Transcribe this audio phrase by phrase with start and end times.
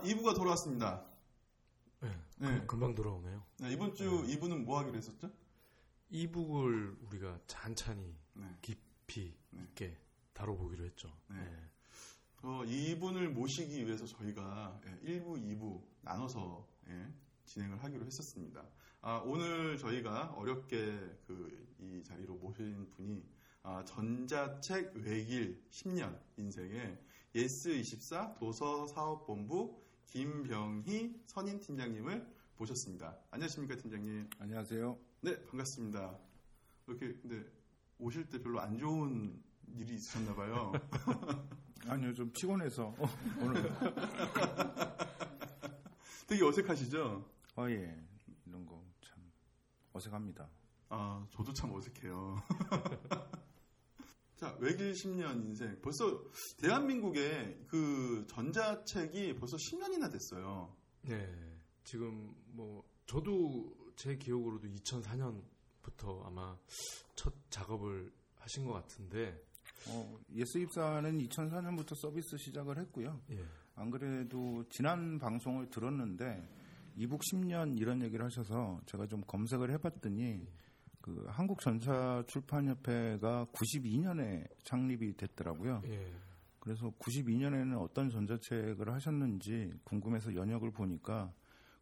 [0.00, 1.04] 자, 2부가 돌아왔습니다.
[2.00, 2.08] 네,
[2.38, 2.64] 네.
[2.66, 3.44] 금방 돌아오네요.
[3.58, 4.36] 네, 이번 주 네.
[4.38, 5.30] 2부는 뭐 하기로 했었죠?
[6.08, 8.46] 이북을 우리가 찬찬히 네.
[8.62, 9.62] 깊이 네.
[9.62, 9.96] 있게
[10.32, 11.14] 다뤄보기로 했죠.
[11.28, 11.36] 네.
[11.36, 11.70] 네.
[12.42, 17.12] 어, 이분을 모시기 위해서 저희가 1부, 예, 2부 나눠서 예,
[17.44, 18.64] 진행을 하기로 했었습니다.
[19.02, 20.76] 아, 오늘 저희가 어렵게
[21.26, 23.24] 그 이 자리로 모신 분이
[23.62, 26.98] 아, 전자책 외길 10년 인생의
[27.34, 29.79] 예스24 도서사업본부
[30.10, 33.16] 김병희 선임 팀장님을 모셨습니다.
[33.30, 34.28] 안녕하십니까 팀장님?
[34.40, 34.98] 안녕하세요.
[35.20, 36.18] 네 반갑습니다.
[36.88, 37.44] 이렇게 근데
[37.98, 39.40] 오실 때 별로 안 좋은
[39.76, 40.72] 일이 있으셨나 봐요.
[41.86, 42.92] 아니요 좀 피곤해서
[43.40, 43.70] 오늘
[46.26, 47.24] 되게 어색하시죠?
[47.56, 47.96] 어예
[48.46, 49.22] 이런 거 참
[49.92, 50.48] 어색합니다.
[50.88, 52.42] 아 저도 참 어색해요.
[54.40, 55.78] 자, 외길 10년 인생.
[55.82, 56.24] 벌써
[56.62, 60.74] 대한민국의 그 전자책이 벌써 10년이나 됐어요.
[61.02, 61.30] 네.
[61.84, 66.56] 지금 뭐 저도 제 기억으로도 2004년부터 아마
[67.14, 69.44] 첫 작업을 하신 것 같은데
[69.88, 73.20] 어, 예스24는 2004년부터 서비스 시작을 했고요.
[73.32, 73.44] 예.
[73.74, 76.48] 안 그래도 지난 방송을 들었는데
[76.96, 80.46] e-book 10년 이런 얘기를 하셔서 제가 좀 검색을 해봤더니
[81.00, 85.82] 그 한국 전자출판협회가 92년에 창립이 됐더라고요.
[85.86, 86.12] 예.
[86.58, 91.32] 그래서 92년에는 어떤 전자책을 하셨는지 궁금해서 연혁을 보니까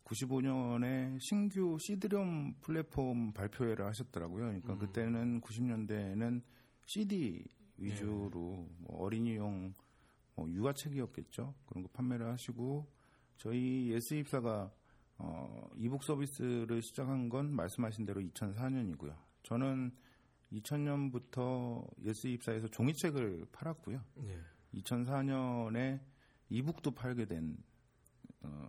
[0.04, 4.44] 95년에 신규 CD-ROM 플랫폼 발표회를 하셨더라고요.
[4.46, 4.78] 그러니까 음.
[4.78, 6.42] 그때는 90년대에는
[6.86, 7.44] CD
[7.76, 8.76] 위주로 네.
[8.78, 9.74] 뭐 어린이용
[10.34, 11.54] 뭐 육아책이었겠죠.
[11.66, 12.86] 그런 거 판매를 하시고
[13.36, 14.72] 저희 예스24가
[15.18, 19.16] 어, e-book 서비스를 시작한 건 말씀하신 대로 2004년이고요.
[19.42, 19.92] 저는
[20.52, 24.02] 2000년부터 예스24에서 종이책을 팔았고요.
[24.16, 24.38] 네.
[24.74, 26.00] 2004년에
[26.48, 27.56] e-book도 팔게 된
[28.42, 28.68] 어,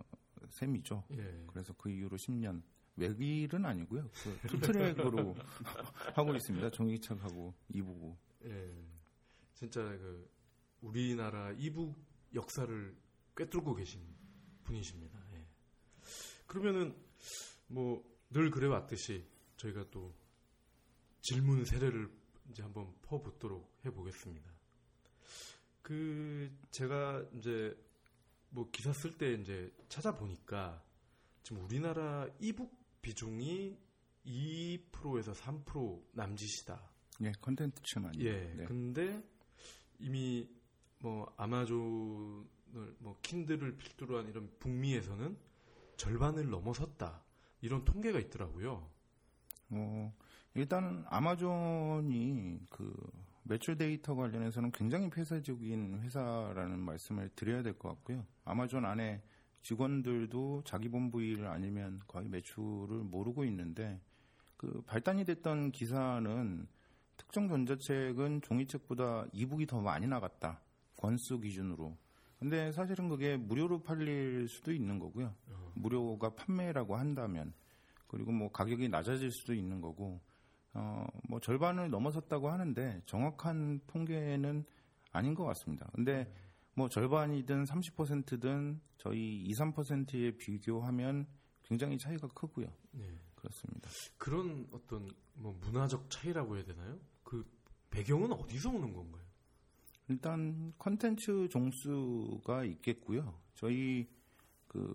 [0.50, 1.04] 셈이죠.
[1.12, 1.44] 예.
[1.48, 2.62] 그래서 그 이후로 10년
[2.96, 4.10] 외길은 아니고요.
[4.24, 5.36] 그 two track으로
[6.16, 6.70] 하고 있습니다.
[6.72, 8.18] 종이책하고 e-book고.
[8.46, 8.72] 예.
[9.54, 10.30] 진짜 그
[10.82, 11.96] 우리나라 e-book
[12.34, 12.96] 역사를
[13.36, 14.02] 꿰뚫고 계신
[14.64, 15.29] 분이십니다.
[16.50, 16.54] 예.
[16.54, 16.96] 그러면은
[17.68, 19.26] 뭐 늘 그래왔듯이
[19.58, 20.14] 저희가 또
[21.22, 22.10] 질문 세례를
[22.52, 24.52] 이제 한번 퍼붓도록 해보겠습니다.
[25.82, 27.76] 그 제가 이제
[28.52, 30.84] 뭐 기사 쓸 때 이제 찾아보니까
[31.44, 32.72] 지금 우리나라 이북
[33.02, 33.78] 비중이
[34.26, 36.92] 2%에서 3% 남짓이다.
[37.22, 38.20] 예, 컨텐츠만.
[38.20, 38.54] 예.
[38.54, 38.66] 네.
[38.66, 39.24] 근데
[39.98, 40.48] 이미
[41.00, 42.46] 뭐 아마존을
[43.00, 45.36] 뭐 킨들을 필두로 한 이런 북미에서는
[46.00, 47.22] 절반을 넘어섰다.
[47.62, 48.90] 이런 통계가 있더라고요.
[49.72, 50.14] 어,
[50.56, 52.96] 일단 아마존이 그
[53.44, 58.26] 매출 데이터 관련해서는 굉장히 폐쇄적인 회사라는 말씀을 드려야 될 것 같고요.
[58.46, 59.22] 아마존 안에
[59.62, 64.00] 직원들도 자기 본부 일 아니면 거의 매출을 모르고 있는데
[64.56, 66.68] 그 발단이 됐던 기사는
[67.18, 70.62] 특정 전자책은 종이책보다 이북이 더 많이 나갔다.
[70.96, 71.98] 권수 기준으로.
[72.40, 75.36] 근데 사실은 그게 무료로 팔릴 수도 있는 거고요.
[75.50, 75.72] 어.
[75.76, 77.54] 무료가 판매라고 한다면
[78.08, 80.22] 그리고 뭐 가격이 낮아질 수도 있는 거고
[80.74, 84.66] 어, 뭐 절반을 넘어섰다고 하는데 정확한 통계는
[85.12, 85.90] 아닌 것 같습니다.
[85.94, 86.32] 근데
[86.76, 91.28] 뭐 절반이든 30%든 저희 2, 3%에 비교하면
[91.64, 92.68] 굉장히 차이가 크고요.
[92.92, 93.20] 네.
[93.36, 93.90] 그렇습니다.
[94.18, 97.00] 그런 어떤 뭐 문화적 차이라고 해야 되나요?
[97.24, 97.46] 그
[97.90, 99.29] 배경은 어디서 오는 건가요?
[100.10, 103.34] 일단 컨텐츠 종수가 있겠고요.
[103.54, 104.08] 저희
[104.68, 104.94] 그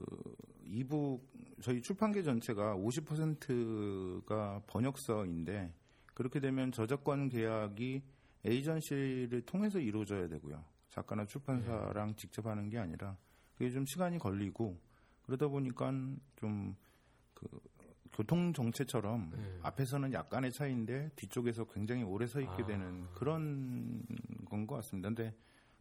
[0.64, 1.26] 이북
[1.62, 5.72] 저희 출판계 전체가 50%가 번역서인데
[6.14, 8.02] 그렇게 되면 저작권 계약이
[8.44, 10.64] 에이전시를 통해서 이루어져야 되고요.
[10.90, 12.16] 작가나 출판사랑 네.
[12.16, 13.16] 직접 하는 게 아니라
[13.56, 14.78] 그게 좀 시간이 걸리고
[15.22, 15.92] 그러다 보니까
[16.36, 17.60] 좀그
[18.14, 19.58] 교통 정체처럼 네.
[19.62, 22.66] 앞에서는 약간의 차이인데 뒤쪽에서 굉장히 오래 서 있게 아.
[22.66, 24.02] 되는 그런
[24.48, 25.08] 건 것 같습니다.
[25.08, 25.34] 근데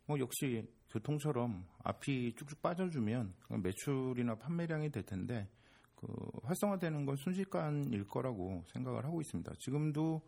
[0.06, 5.48] 뭐 역시 교통처럼 앞이 쭉쭉 빠져주면 매출이나 판매량이 될 텐데
[5.96, 6.08] 그
[6.44, 9.54] 활성화되는 건 순식간일 거라고 생각을 하고 있습니다.
[9.60, 10.22] 지금도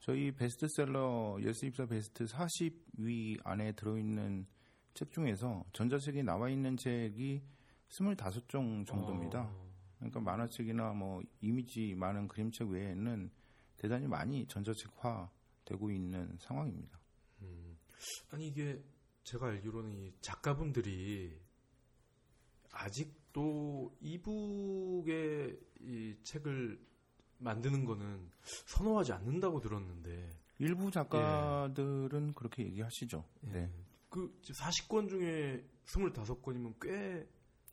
[0.00, 4.46] 저희 베스트셀러 예스24 베스트 40위 안에 들어있는
[4.94, 7.42] 책 중에서 전자책이 나와 있는 책이
[7.90, 9.42] 25종 정도입니다.
[9.42, 9.67] 어.
[9.98, 13.30] 그러니까 만화책이나 뭐 이미지 많은 그림책 외에는
[13.76, 15.30] 대단히 많이 전자책화
[15.64, 16.98] 되고 있는 상황입니다.
[17.42, 17.78] 음.
[18.30, 18.82] 아니 이게
[19.24, 21.38] 제가 알기로는 이 작가분들이
[22.72, 26.80] 아직도 이북의 이 책을
[27.38, 28.30] 만드는 거는
[28.66, 32.32] 선호하지 않는다고 들었는데 일부 작가들은 예.
[32.34, 33.24] 그렇게 얘기하시죠.
[33.46, 33.50] 예.
[33.50, 33.72] 네.
[34.08, 37.28] 그 40권 중에 25권이면 꽤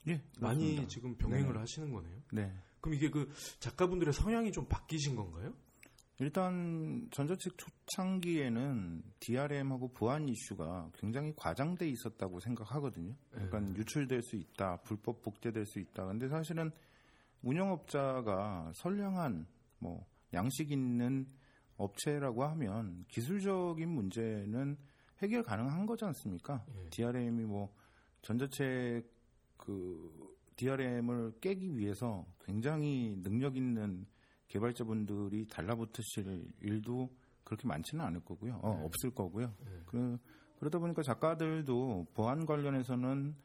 [0.07, 0.87] 예, 많이 그렇습니다.
[0.87, 1.59] 지금 병행을 네.
[1.59, 2.21] 하시는 거네요.
[2.31, 2.53] 네.
[2.81, 5.53] 그럼 이게 그 작가분들의 성향이 좀 바뀌신 건가요?
[6.19, 13.15] 일단 전자책 초창기에는 DRM하고 보안 이슈가 굉장히 과장돼 있었다고 생각하거든요.
[13.31, 13.73] 그러니까 네.
[13.75, 16.05] 유출될 수 있다, 불법 복제될 수 있다.
[16.05, 16.71] 근데 사실은
[17.41, 19.45] 운영업자가 선량한
[19.79, 21.27] 뭐 양식 있는
[21.77, 24.77] 업체라고 하면 기술적인 문제는
[25.21, 26.65] 해결 가능한 거지 않습니까?
[26.69, 26.89] 예.
[26.91, 27.73] DRM이 뭐
[28.21, 29.14] 전자책
[29.57, 34.05] 그 DRM을 깨기 위해서 굉장히 능력 있는
[34.47, 37.09] 개발자분들이 달라붙으실 일도
[37.43, 38.59] 그렇게 많지는 않을 거고요.
[38.63, 38.85] 어, 네.
[38.85, 39.53] 없을 거고요.
[39.65, 39.81] 네.
[39.85, 40.17] 그,
[40.59, 43.35] 그러다 보니까 작가들도 보안 관련해서는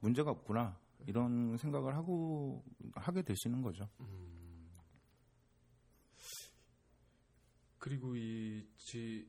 [0.00, 3.88] 문제가 없구나 이런 생각을 하고 하게 되시는 거죠.
[7.78, 9.26] 그리고 이 지,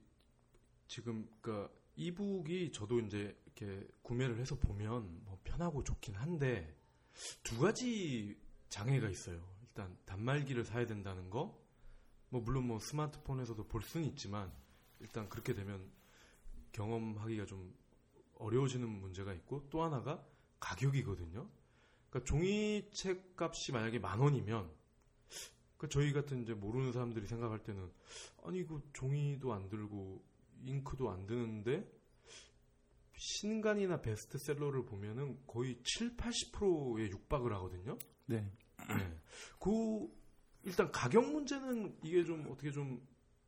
[0.88, 6.76] 지금 그러니까 이북이 저도 이제 이렇게 구매를 해서 보면 뭐 편하고 좋긴 한데
[7.44, 8.40] 두 가지
[8.70, 9.46] 장애가 있어요.
[9.62, 11.60] 일단 단말기를 사야 된다는 거.
[12.30, 14.52] 뭐 물론 뭐 스마트폰에서도 볼 수는 있지만
[15.00, 15.92] 일단 그렇게 되면
[16.72, 17.74] 경험하기가 좀
[18.36, 20.26] 어려워지는 문제가 있고 또 하나가
[20.60, 21.50] 가격이거든요.
[22.10, 24.72] 그러니까 종이책 값이 만약에 만 원이면
[25.78, 27.92] 그 저희 같은 이제 모르는 사람들이 생각할 때는
[28.44, 30.24] 아니 이거 종이도 안 들고
[30.64, 32.01] 잉크도 안 드는데
[33.22, 37.96] 신간이나 베스트셀러를 보면은 거의 7, 80%에 육박을 하거든요.
[38.26, 38.52] 네.
[38.90, 39.20] 네.
[39.60, 40.10] 그
[40.64, 43.00] 일단 가격 문제는 이게 좀 어떻게 좀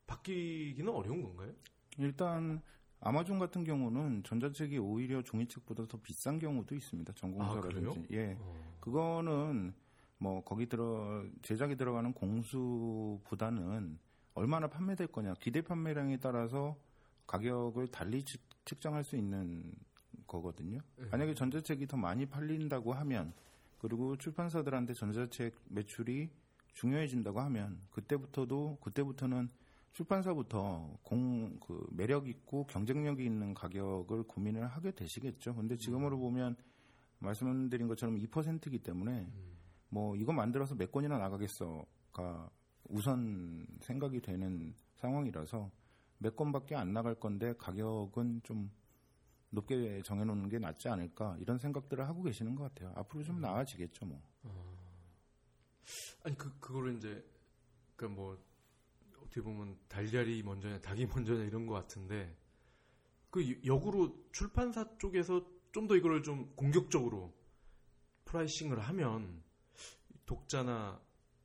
[0.06, 1.52] 바뀌기는 어려운 건가요?
[1.98, 2.62] 일단
[3.00, 7.12] 아마존 같은 경우는 전자책이 오히려 종이책보다 더 비싼 경우도 있습니다.
[7.14, 8.00] 전공서라든지.
[8.00, 8.04] 아?
[8.12, 8.38] 예.
[8.40, 8.78] 어.
[8.80, 9.74] 그거는
[10.20, 13.98] 뭐 거기 들어 제작에 들어가는 공수보다는
[14.36, 16.78] 얼마나 판매될 거냐 기대 판매량에 따라서
[17.26, 18.24] 가격을 달리
[18.66, 19.74] 측- 측정할 수 있는
[20.28, 20.80] 거거든요.
[20.98, 21.06] 네.
[21.12, 23.34] 만약에 전자책이 더 많이 팔린다고 하면
[23.80, 26.30] 그리고 출판사들한테 전자책 매출이
[26.74, 29.50] 중요해진다고 하면 그때부터도 그때부터는
[29.92, 35.54] 출판사부터 공 그 매력 있고 경쟁력이 있는 가격을 고민을 하게 되시겠죠.
[35.56, 36.56] 근데 지금으로 보면
[37.20, 39.54] 말씀드린 것처럼 2%이기 때문에 음.
[39.90, 42.50] 뭐 이거 만들어서 몇 권이나 나가겠어가
[42.90, 45.70] 우선 생각이 되는 상황이라서
[46.24, 48.72] 몇 권밖에 안 나갈 건데 가격은 좀
[49.50, 52.94] 높게 정해놓는 게 낫지 않을까 이런 생각들을 하고 계시는 것 같아요.
[52.96, 54.24] 앞으로 좀 나아지겠죠, 뭐.
[56.24, 57.24] 아니 그 그거를 이제
[57.96, 58.42] 그러니까 뭐
[59.22, 62.34] 어떻게 보면 달걀이 먼저냐 닭이 먼저냐 이런 것 같은데
[63.30, 67.34] 그 역으로 출판사 쪽에서 좀 더 이거를 좀 공격적으로
[68.26, 69.44] pricing을 하면
[70.26, 71.02] 독자나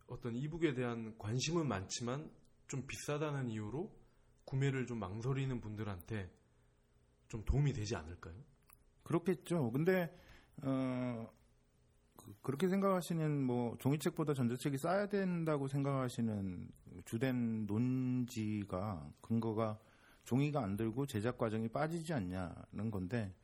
[0.07, 2.31] 어떤 e-book에 대한 관심은 많지만
[2.69, 3.91] 좀 비싸다는 이유로
[4.49, 6.31] 구매를 좀 망설이는 분들한테
[7.29, 8.35] 좀 도움이 되지 않을까요?
[9.03, 9.71] 그렇겠죠.
[9.71, 10.11] 근데
[10.62, 11.31] 어
[12.17, 16.67] 그- 그렇게 생각하시는 뭐 종이책보다 전자책이 싸야 된다고 생각하시는
[17.05, 19.79] 주된 논지가 근거가
[20.25, 23.35] 종이가 안 들고 제작 과정이 빠지지 않냐는 건데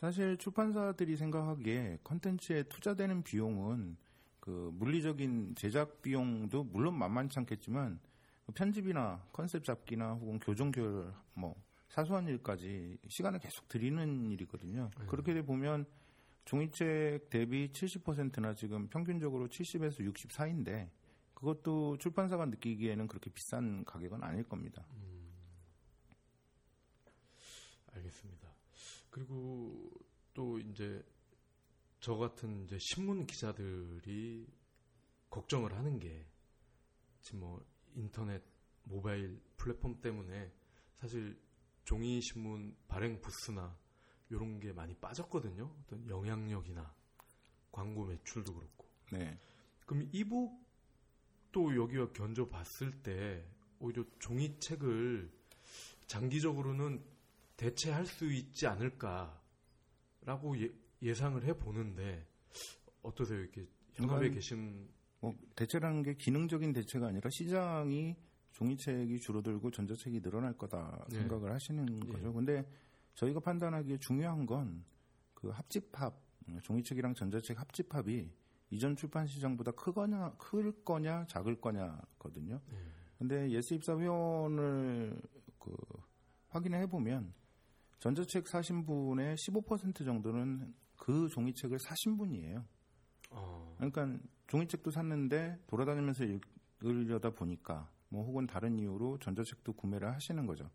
[0.00, 3.98] 사실 출판사들이 생각하기에 컨텐츠에 투자되는 비용은
[4.40, 8.13] 그 물리적인 제작 비용도 물론 만만치 않겠지만 그
[8.52, 11.54] 편집이나 컨셉 잡기나 혹은 교정 교열 뭐
[11.88, 14.90] 사소한 일까지 시간을 계속 들이는 일이거든요.
[14.98, 15.06] 네.
[15.06, 15.86] 그렇게 보면
[16.44, 20.90] 종이책 대비 70%나 지금 평균적으로 70에서 60 사이인데
[21.34, 24.84] 그것도 출판사가 느끼기에는 그렇게 비싼 가격은 아닐 겁니다.
[27.92, 28.48] 알겠습니다.
[29.10, 29.90] 그리고
[30.32, 31.02] 또 이제
[32.00, 34.46] 저 같은 이제 신문 기자들이
[35.30, 36.26] 걱정을 하는 게
[37.22, 38.42] 지금 뭐 인터넷
[38.84, 40.52] 모바일 플랫폼 때문에
[40.98, 41.38] 사실
[41.84, 43.76] 종이 신문 발행 부스나
[44.30, 45.70] 이런 게 많이 빠졌거든요.
[45.82, 46.94] 어떤 영향력이나
[47.70, 48.88] 광고 매출도 그렇고.
[49.12, 49.38] 네.
[49.86, 53.46] 그럼 이북도 여기와 견져 봤을 때
[53.78, 55.30] 오히려 종이책을
[56.06, 57.04] 장기적으로는
[57.56, 59.36] 대체할 수 있지 않을까라고
[61.02, 62.26] 예, 상을 해 보는데
[63.02, 63.40] 어떠세요?
[63.40, 64.88] 이렇게 현업에 계신 뭐
[65.56, 68.16] 대체라는 게 기능적인 대체가 아니라 시장이
[68.52, 71.18] 종이책이 줄어들고 전자책이 늘어날 거다 네.
[71.18, 72.12] 생각을 하시는 예.
[72.12, 72.32] 거죠.
[72.32, 72.64] 근데
[73.14, 74.84] 저희가 판단하기에 중요한 건
[75.44, 78.32] 그 합집합, 음, 종이책이랑 전자책 합집합이
[78.70, 82.60] 이전 출판 시장보다 크거냐, 클 거냐, 작을 거냐거든요.
[82.72, 82.78] 네.
[83.18, 85.20] 근데 예스24 회원을
[85.58, 85.76] 그
[86.48, 87.34] 확인해 보면
[87.98, 92.64] 전자책 사신 분의 15% 정도는 그 종이책을 사신 분이에요.
[93.30, 96.24] 어, 그러니까 종이책도 샀는데 돌아다니면서
[96.82, 100.70] 읽으려다 보니까 뭐 혹은 다른 이유로 전자책도 구매를 하시는 거죠.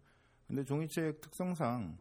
[0.48, 1.98] 근데 종이책 특성상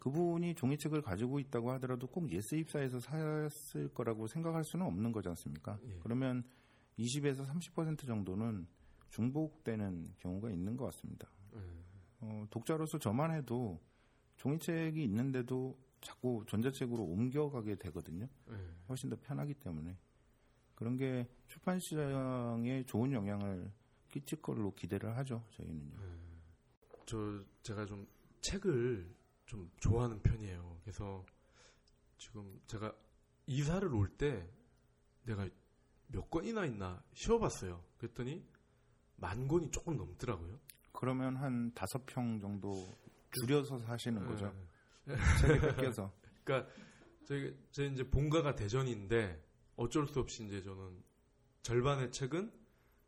[0.00, 5.78] 그분이 종이책을 가지고 있다고 하더라도 꼭 예스24에서 샀을 거라고 생각할 수는 없는 거지 않습니까?
[5.84, 5.98] 예.
[6.02, 6.42] 그러면
[6.98, 8.66] 20에서 30% 정도는
[9.10, 11.28] 중복되는 경우가 있는 것 같습니다.
[11.54, 11.58] 예.
[12.20, 13.78] 어, 독자로서 저만 해도
[14.38, 18.26] 종이책이 있는데도 자꾸 전자책으로 옮겨가게 되거든요.
[18.50, 18.54] 예.
[18.88, 19.98] 훨씬 더 편하기 때문에
[20.80, 23.70] 그런 게 출판 시장에 좋은 영향을
[24.08, 25.44] 끼칠 걸로 기대를 하죠.
[25.50, 25.98] 저희는요.
[27.04, 28.08] 저 제가 좀
[28.40, 30.80] 책을 좀 좋아하는 편이에요.
[30.82, 31.22] 그래서
[32.16, 32.94] 지금 제가
[33.46, 34.48] 이사를 올 때
[35.24, 35.46] 내가
[36.06, 37.84] 몇 권이나 있나 쉬어봤어요.
[37.98, 38.42] 그랬더니
[39.16, 40.58] 만 권이 조금 넘더라고요.
[40.92, 42.72] 그러면 한 다섯 평 정도
[43.32, 44.50] 줄여서 사시는 거죠.
[45.08, 45.16] 예.
[45.42, 46.10] 책에 뺏겨서.
[46.42, 46.72] 그러니까
[47.26, 49.49] 저희 제 이제 본가가 대전인데
[49.80, 51.02] 어쩔 수 없이 이제 저는
[51.62, 52.52] 절반의 책은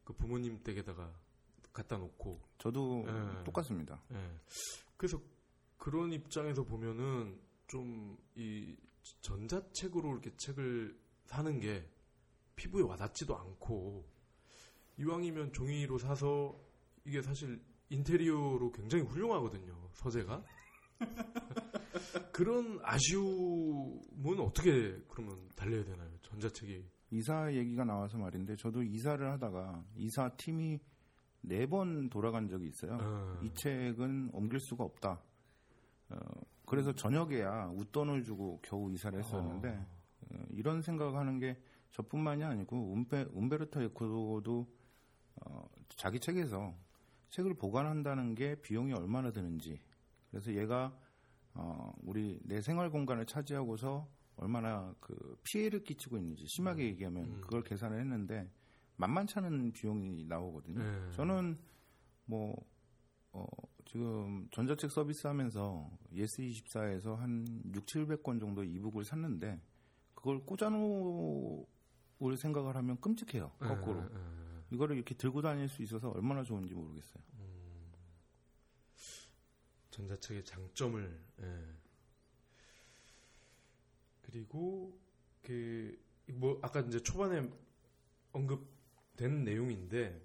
[0.05, 1.14] 그 부모님 댁에다가
[1.73, 3.45] 갖다 놓고 저도 예.
[3.45, 4.02] 똑같습니다.
[4.12, 4.41] 예.
[4.97, 5.21] 그래서
[5.79, 8.76] 그런 입장에서 보면은 좀 이
[9.21, 11.88] 전자책으로 이렇게 책을 사는 게
[12.57, 14.09] 피부에 와닿지도 않고
[14.99, 16.59] 이왕이면 종이로 사서
[17.05, 17.61] 이게 사실
[17.91, 20.45] 인테리어로 굉장히 훌륭하거든요 서재가
[22.32, 30.30] 그런 아쉬움은 어떻게 그러면 달래야 되나요 전자책이 이사 얘기가 나와서 말인데 저도 이사를 하다가 이사
[30.37, 30.80] 팀이
[31.42, 32.97] 네 번 돌아간 적이 있어요.
[33.00, 35.21] 어, 이 책은 옮길 수가 없다.
[36.11, 36.16] 어,
[36.66, 39.68] 그래서 저녁에야 웃돈을 주고 겨우 이사를 했었는데
[40.30, 41.59] 어, 이런 생각하는 게
[41.90, 44.66] 저뿐만이 아니고 음베, 음베르토 에코도
[45.44, 46.75] 어, 자기 책에서
[47.30, 49.80] 책을 보관한다는 게 비용이 얼마나 드는지
[50.32, 50.98] 그래서 얘가
[51.54, 57.40] 어, 우리 내 생활 공간을 차지하고서 얼마나 그 피해를 끼치고 있는지 심하게 얘기하면 음.
[57.42, 58.50] 그걸 계산을 했는데
[58.96, 60.82] 만만찮은 비용이 나오거든요.
[60.82, 61.12] 네.
[61.12, 61.58] 저는
[62.24, 62.56] 뭐
[63.32, 63.46] 어,
[63.84, 69.60] 지금 전자책 서비스 하면서 예스24에서 한 6, 700권 정도 e-book을 샀는데
[70.14, 71.66] 그걸 꽂아놓을
[72.38, 73.50] 생각을 하면 끔찍해요.
[73.58, 74.00] 거꾸로.
[74.00, 74.52] 예, 예, 예.
[74.70, 77.22] 이거를 이렇게 들고 다닐 수 있어서 얼마나 좋은지 모르겠어요.
[79.92, 81.64] 전자책의 장점을 예.
[84.22, 84.99] 그리고
[85.42, 85.96] 그
[86.34, 87.49] 뭐 아까 이제 초반에
[88.32, 90.20] 언급된 내용인데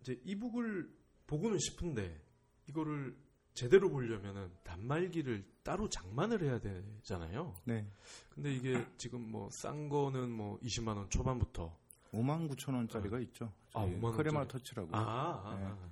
[0.00, 0.90] 이제 이북을
[1.26, 2.20] 보고는 싶은데
[2.68, 3.16] 이거를
[3.54, 7.54] 제대로 보려면은 단말기를 따로 장만을 해야 되잖아요.
[7.64, 7.86] 네.
[8.30, 11.78] 근데 이게 지금 뭐 싼 거는 뭐 20만 원 초반부터
[12.12, 13.52] 5만 9천 원짜리가 있죠.
[13.74, 14.28] 아, 저희 5만 원짜리.
[14.28, 14.96] 크레마 터치라고.
[14.96, 15.64] 아, 아, 네.
[15.66, 15.90] 아.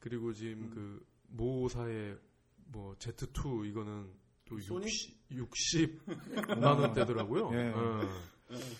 [0.00, 2.18] 그리고 지금 그 모사의
[2.66, 4.10] 뭐 Z2 이거는
[4.44, 4.86] 또 소니?
[5.30, 7.50] 60, 60만 원대더라고요.
[7.54, 7.68] 예.
[7.74, 8.00] 어.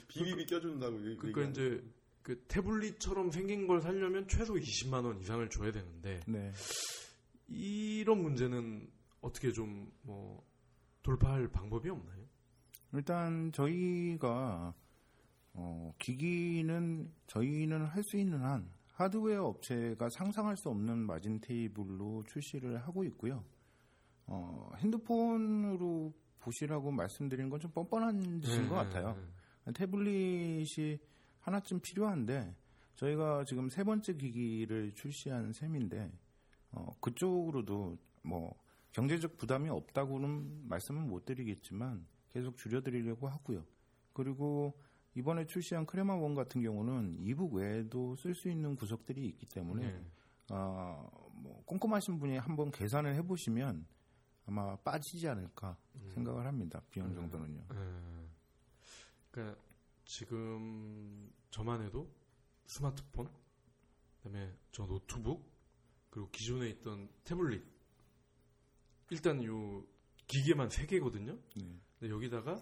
[0.09, 0.99] 비비비 껴준다고.
[1.06, 1.50] 얘기- 그러니까 얘기하는.
[1.50, 1.85] 이제
[2.23, 6.52] 그 태블릿처럼 생긴 걸 사려면 최소 20만 원 이상을 줘야 되는데 네.
[7.49, 8.88] 이런 문제는
[9.21, 10.44] 어떻게 좀 뭐
[11.02, 12.23] 돌파할 방법이 없나요?
[12.92, 14.75] 일단 저희가
[15.54, 18.71] 어, 기기는 저희는 할 수 있는 한
[19.02, 23.44] 하드웨어 업체가 상상할 수 없는 마진 테이블로 출시를 하고 있고요.
[24.26, 29.16] 어, 핸드폰으로 보시라고 말씀드리는 건좀 뻔뻔한 짓인 것 같아요.
[29.75, 30.99] 태블릿이
[31.40, 32.54] 하나쯤 필요한데
[32.97, 36.11] 저희가 지금 세 번째 기기를 출시한 셈인데
[36.73, 38.54] 어, 그쪽으로도 뭐
[38.92, 43.64] 경제적 부담이 없다고는 말씀은 못 드리겠지만 계속 줄여드리려고 하고요.
[44.12, 44.75] 그리고
[45.14, 50.04] 이번에 출시한 크레마 원 같은 경우는 이북 외에도 쓸 수 있는 구석들이 있기 때문에 네.
[50.50, 53.87] 어, 뭐 꼼꼼하신 분이 한번 계산을 해보시면
[54.47, 55.76] 아마 빠지지 않을까
[56.14, 56.83] 생각을 합니다.
[56.90, 57.64] 비용 정도는요.
[57.73, 58.28] 예.
[59.31, 59.61] 그러니까
[60.04, 62.11] 지금 저만 해도
[62.66, 63.31] 스마트폰,
[64.23, 65.50] 그다음에 저 노트북,
[66.11, 67.62] 그리고 기존에 있던 태블릿.
[69.11, 69.85] 일단 요
[70.26, 71.38] 기계만 세 개거든요.
[71.57, 71.81] 네.
[71.99, 72.61] 근데 여기다가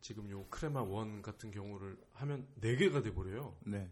[0.00, 3.56] 지금 요 크레마 원 같은 경우를 하면 네 개가 돼 버려요.
[3.66, 3.90] 네.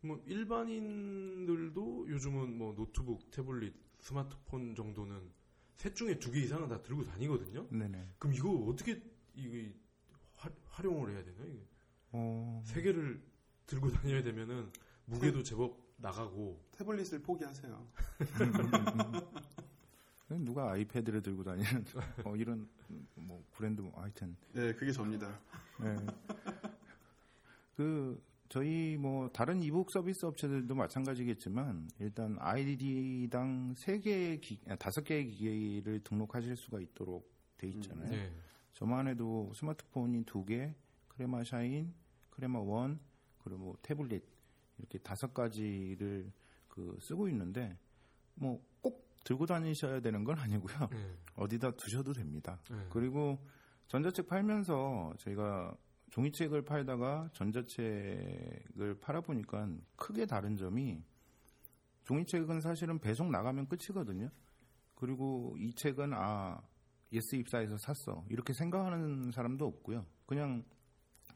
[0.00, 5.32] 뭐 일반인들도 요즘은 뭐 노트북, 태블릿, 스마트폰 정도는
[5.76, 7.66] 셋 중에 두 개 이상은 다 들고 다니거든요.
[7.70, 8.10] 네네.
[8.18, 9.02] 그럼 이거 어떻게
[9.34, 9.74] 이게
[10.34, 11.44] 화, 활용을 해야 되나?
[11.46, 11.66] 이게
[12.12, 13.20] 어, 세 개를
[13.66, 14.70] 들고 다녀야 되면은
[15.06, 17.88] 무게도 제법 나가고 태블릿을 포기하세요.
[20.38, 21.84] 누가 아이패드를 들고 다니는
[22.24, 22.68] 어, 이런
[23.14, 25.38] 뭐 브랜드 뭐 하여튼 네, 그게 접니다.
[25.80, 25.96] 네.
[27.76, 35.02] 그 저희 뭐 다른 이북 서비스 업체들도 마찬가지겠지만 일단 아이디당 세 개의 기, 아, 다섯
[35.02, 38.10] 개의 기기를 등록하실 수가 있도록 돼 있잖아요.
[38.10, 38.32] 네.
[38.74, 40.74] 저만 해도 스마트폰이 두 개,
[41.08, 41.92] 크레마 샤인,
[42.30, 43.00] 크레마 원,
[43.42, 44.24] 그리고 뭐 태블릿
[44.78, 46.30] 이렇게 다섯 가지를
[46.68, 47.76] 그 쓰고 있는데
[48.34, 50.88] 뭐 꼭 들고 다니셔야 되는 건 아니고요.
[50.90, 51.16] 네.
[51.34, 52.60] 어디다 두셔도 됩니다.
[52.70, 52.76] 네.
[52.90, 53.38] 그리고
[53.88, 55.76] 전자책 팔면서 저희가
[56.10, 61.02] 종이책을 팔다가 전자책을 팔아보니까 크게 다른 점이
[62.04, 64.28] 종이책은 사실은 배송 나가면 끝이거든요.
[64.94, 66.60] 그리고 이 책은 아
[67.12, 70.06] 예스24에서 샀어 이렇게 생각하는 사람도 없고요.
[70.26, 70.64] 그냥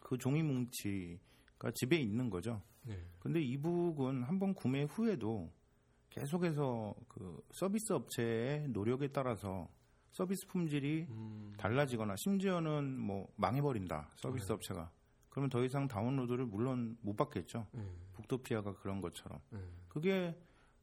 [0.00, 2.62] 그 종이 뭉치가 집에 있는 거죠.
[2.82, 3.04] 네.
[3.18, 5.52] 근데 e-book은 한번 구매 후에도
[6.10, 9.68] 계속해서 그 서비스 업체의 노력에 따라서
[10.10, 14.54] 서비스 품질이 음, 달라지거나 심지어는 뭐 망해버린다 서비스 네.
[14.54, 14.90] 업체가
[15.28, 17.82] 그러면 더 이상 다운로드를 물론 못 받겠죠 네.
[18.14, 19.60] 북토피아가 그런 것처럼 네.
[19.88, 20.36] 그게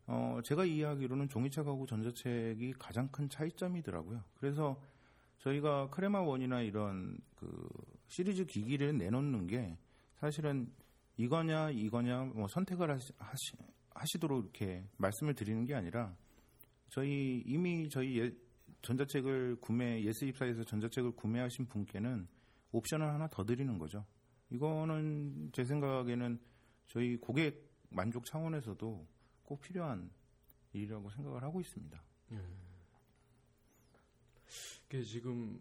[0.08, 4.79] 어 제가 이해하기로는 종이책하고 전자책이 가장 큰 차이점이더라고요 그래서
[5.39, 7.67] 저희가 크레마 원이나 이런 그
[8.08, 9.77] 시리즈 기기를 내놓는 게
[10.15, 10.72] 사실은
[11.17, 13.53] 이거냐 이거냐 뭐 선택을 하시, 하시,
[13.95, 16.15] 하시도록 이렇게 말씀을 드리는 게 아니라
[16.89, 18.35] 저희 이미 저희 예-
[18.81, 22.27] 전자책을 구매 예스24에서 전자책을 구매하신 분께는
[22.71, 24.05] 옵션을 하나 더 드리는 거죠.
[24.51, 26.39] 이거는 제 생각에는
[26.87, 29.07] 저희 고객 만족 차원에서도
[29.43, 30.11] 꼭 필요한
[30.73, 32.03] 일이라고 생각을 하고 있습니다.
[34.87, 35.59] 그게 지금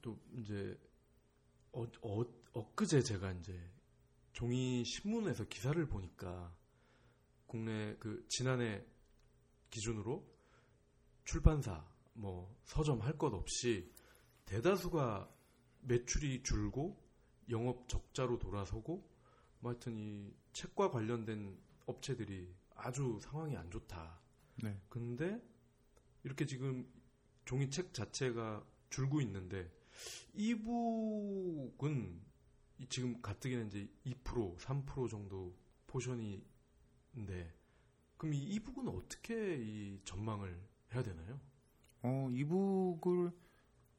[0.00, 0.78] 또 이제
[1.72, 3.58] 어, 어, 엊그제 제가 이제
[4.32, 6.54] 종이 신문에서 기사를 보니까
[7.54, 8.84] 국내 그 지난해
[9.70, 10.28] 기준으로
[11.24, 13.92] 출판사 뭐 서점 할 것 없이
[14.44, 15.32] 대다수가
[15.82, 17.00] 매출이 줄고
[17.50, 19.08] 영업 적자로 돌아서고
[19.60, 21.56] 뭐 하여튼 이 책과 관련된
[21.86, 24.20] 업체들이 아주 상황이 안 좋다.
[24.64, 24.76] 네.
[24.88, 25.40] 근데
[26.24, 26.84] 이렇게 지금
[27.44, 29.70] 종이책 자체가 줄고 있는데
[30.32, 32.20] 이북은
[32.78, 35.56] 이 지금 가뜩이나 이제 2% 3% 정도
[35.86, 36.44] 포션이
[37.16, 37.52] 인데
[38.16, 40.56] 그럼 이 이북은 어떻게 이 전망을
[40.92, 41.38] 해야 되나요?
[42.02, 43.32] 어, 이북을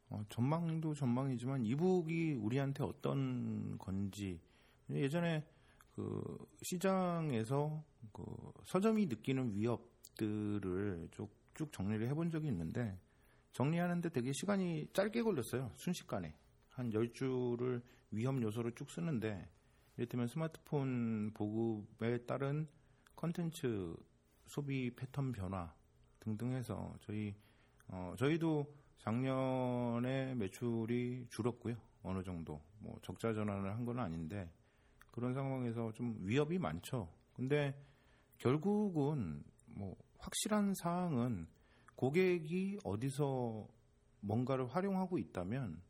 [0.10, 4.40] 어, 전망도 전망이지만 이북이 우리한테 어떤 건지
[4.90, 5.44] 예전에
[5.96, 8.24] 그 시장에서 그
[8.66, 13.00] 서점이 느끼는 위협들을 쭉, 쭉 정리를 해본 적이 있는데
[13.54, 15.72] 정리하는데 되게 시간이 짧게 걸렸어요.
[15.76, 16.36] 순식간에.
[16.70, 19.50] 한 10줄을 위험 요소로 쭉 쓰는데
[19.96, 22.68] 이를테면 스마트폰 보급에 따른
[23.16, 23.96] 컨텐츠
[24.48, 25.74] 소비 패턴 변화
[26.20, 27.36] 등등 해서 저희
[27.88, 31.76] 어, 저희도 작년에 매출이 줄었고요.
[32.04, 32.62] 어느 정도.
[32.80, 34.52] 뭐 적자 전환을 한 건 아닌데
[35.12, 37.08] 그런 상황에서 좀 위협이 많죠.
[37.34, 37.80] 근데
[38.38, 41.48] 결국은 뭐 확실한 사항은
[41.96, 43.68] 고객이 어디서
[44.22, 45.82] 뭔가를 활용하고 있다면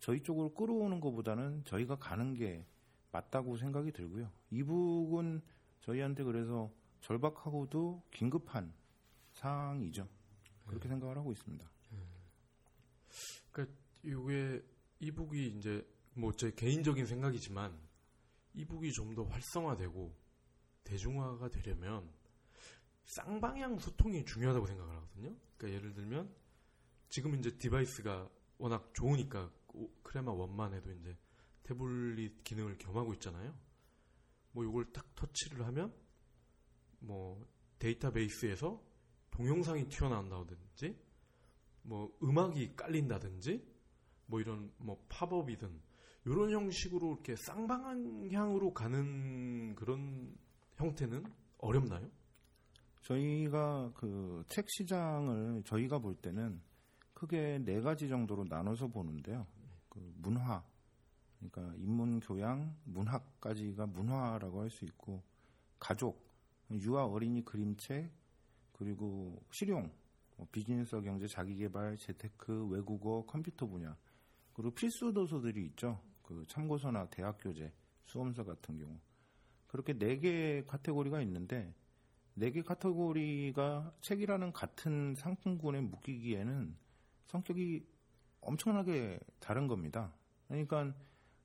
[0.00, 2.66] 저희 쪽으로 끌어오는 것보다는 저희가 가는 게
[3.12, 4.30] 맞다고 생각이 들고요.
[4.50, 5.40] e-book은
[5.86, 6.70] 저희한테 그래서
[7.00, 8.72] 절박하고도 긴급한
[9.32, 10.08] 사항이죠.
[10.66, 11.68] 그렇게 생각을 하고 있습니다.
[14.02, 14.62] 이게
[15.00, 17.76] e-book이 이제 뭐 제 개인적인 생각이지만
[18.54, 20.14] e-book이 좀 더 활성화되고
[20.84, 22.08] 대중화가 되려면
[23.04, 25.34] 쌍방향 소통이 중요하다고 생각을 하거든요.
[25.56, 26.34] 그러니까 예를 들면
[27.08, 31.16] 지금 이제 device가 워낙 좋으니까 오- 크레마 원만 해도 이제
[31.62, 33.54] 태블릿 기능을 겸하고 있잖아요.
[34.56, 35.92] 뭐 이걸 딱 터치를 하면
[37.00, 37.46] 뭐
[37.78, 38.82] 데이터베이스에서
[39.30, 40.98] 동영상이 튀어나온다든지
[41.82, 43.62] 뭐 음악이 깔린다든지
[44.24, 45.78] 뭐 이런 뭐 팝업이든
[46.24, 50.34] 이런 형식으로 이렇게 쌍방향으로 가는 그런
[50.76, 51.22] 형태는
[51.58, 52.10] 어렵나요?
[53.02, 56.62] 저희가 그 책 시장을 저희가 볼 때는
[57.12, 59.46] 크게 네 가지 정도로 나눠서 보는데요.
[59.90, 60.64] 그 문화,
[61.50, 65.22] 그러니까 인문 교양, 문학까지가 문화라고 할 수 있고
[65.78, 66.24] 가족,
[66.70, 68.10] 유아 어린이 그림책,
[68.72, 69.90] 그리고 실용,
[70.36, 73.96] 뭐 비즈니스 경제, 자기개발, 재테크, 외국어, 컴퓨터 분야,
[74.54, 76.00] 그리고 필수 도서들이 있죠.
[76.22, 77.72] 그 참고서나 대학 교재,
[78.06, 78.98] 수험서 같은 경우
[79.68, 81.74] 그렇게 네 개 카테고리가 있는데
[82.34, 86.76] 네 개 카테고리가 책이라는 같은 상품군에 묶이기에는
[87.26, 87.86] 성격이
[88.40, 90.12] 엄청나게 다른 겁니다.
[90.48, 90.94] 그러니까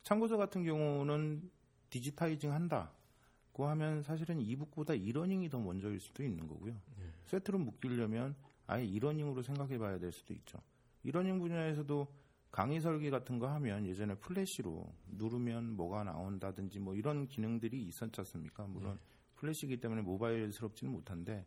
[0.03, 1.49] 참고서 같은 경우는
[1.89, 6.73] digitizing 한다고 하면 사실은 e-book보다 e-learning이 더 먼저일 수도 있는 거고요.
[6.73, 7.11] 예.
[7.25, 8.35] 세트로 묶이려면
[8.67, 10.59] 아예 e-learning으로 생각해 봐야 될 수도 있죠.
[11.03, 12.07] e-learning 분야에서도
[12.51, 18.65] 강의 설계 같은 거 하면 예전에 플래시로 누르면 뭐가 나온다든지 뭐 이런 기능들이 있었지 않습니까?
[18.67, 18.99] 물론
[19.35, 21.45] 플래시이기 때문에 모바일스럽지는 못한데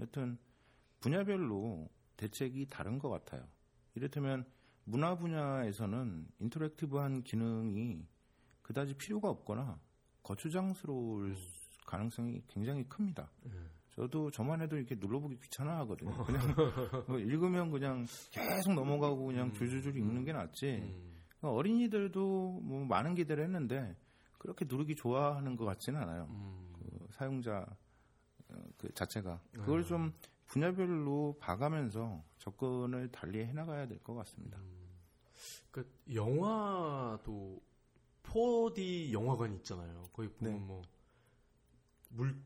[0.00, 0.38] 여튼
[1.00, 3.46] 분야별로 대책이 다른 것 같아요.
[3.94, 4.46] 이를테면
[4.88, 8.06] 문화 분야에서는 인터랙티브한 기능이
[8.62, 9.78] 그다지 필요가 없거나
[10.22, 11.36] 거추장스러울
[11.86, 13.30] 가능성이 굉장히 큽니다.
[13.46, 13.50] 예.
[13.90, 16.16] 저도 저만 해도 이렇게 눌러보기 귀찮아 하거든요.
[16.24, 16.40] 그냥
[17.06, 19.52] 뭐 읽으면 그냥 계속 넘어가고 그냥 음.
[19.52, 20.78] 줄줄줄 읽는 게 낫지.
[20.82, 21.22] 음.
[21.42, 23.94] 어린이들도 뭐 많은 기대를 했는데
[24.38, 26.28] 그렇게 누르기 좋아하는 것 같지는 않아요.
[26.30, 26.72] 음.
[26.72, 27.66] 그 사용자
[28.48, 29.84] 어, 그 자체가 그걸 음.
[29.84, 30.12] 좀
[30.46, 34.58] 분야별로 봐가면서 접근을 달리 해나가야 될 것 같습니다.
[35.82, 37.60] 그 영화도
[38.24, 40.04] 4D 영화관 있잖아요.
[40.12, 40.82] 거기 보면 네.
[42.10, 42.36] 뭐물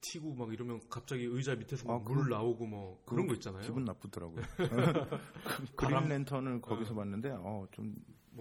[0.00, 3.62] 튀고 막 이러면 갑자기 의자 밑에서 막 아, 물 그거- 나오고 뭐 그런 거 있잖아요.
[3.62, 4.42] 기분 나쁘더라고요.
[5.76, 7.94] 그린 랜턴을 거기서 봤는데 어, 좀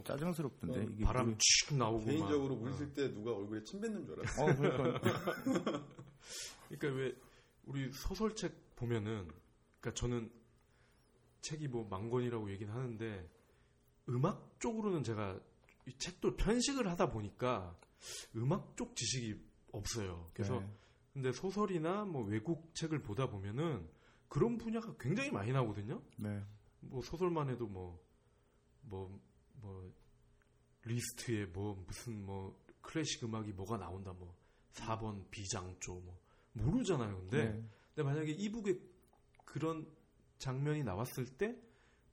[0.03, 2.63] 짜증스럽던데 어, 이게 바람 물이- 칙 나오고 개인적으로 막.
[2.63, 4.43] 물쓸때 누가 얼굴에 침 뱉는 줄 알았어.
[4.43, 5.01] 어, 그러니까
[6.69, 7.15] 그러니까 왜
[7.65, 9.27] 우리 소설책 보면은
[9.79, 10.31] 그러니까 저는
[11.41, 13.29] 책이 뭐 망건이라고 얘기는 하는데
[14.11, 15.39] 음악 쪽으로는 제가
[15.87, 17.75] 이 책도 편식을 하다 보니까
[18.35, 19.39] 음악 쪽 지식이
[19.71, 20.29] 없어요.
[20.33, 20.69] 그래서 네.
[21.13, 23.89] 근데 소설이나 뭐 외국 책을 보다 보면은
[24.27, 26.01] 그런 분야가 굉장히 많이 나오거든요.
[26.17, 26.43] 네.
[26.81, 28.11] 뭐 소설만 해도 뭐
[28.83, 29.21] 뭐
[29.61, 29.93] 뭐
[30.83, 34.35] 리스트에 뭐 무슨 뭐 클래식 음악이 뭐가 나온다 뭐
[34.73, 36.19] 4번 B장조 뭐
[36.53, 37.17] 모르잖아요.
[37.19, 37.69] 근데 네.
[37.93, 38.79] 근데 만약에 e-book에
[39.45, 39.85] 그런
[40.39, 41.55] 장면이 나왔을 때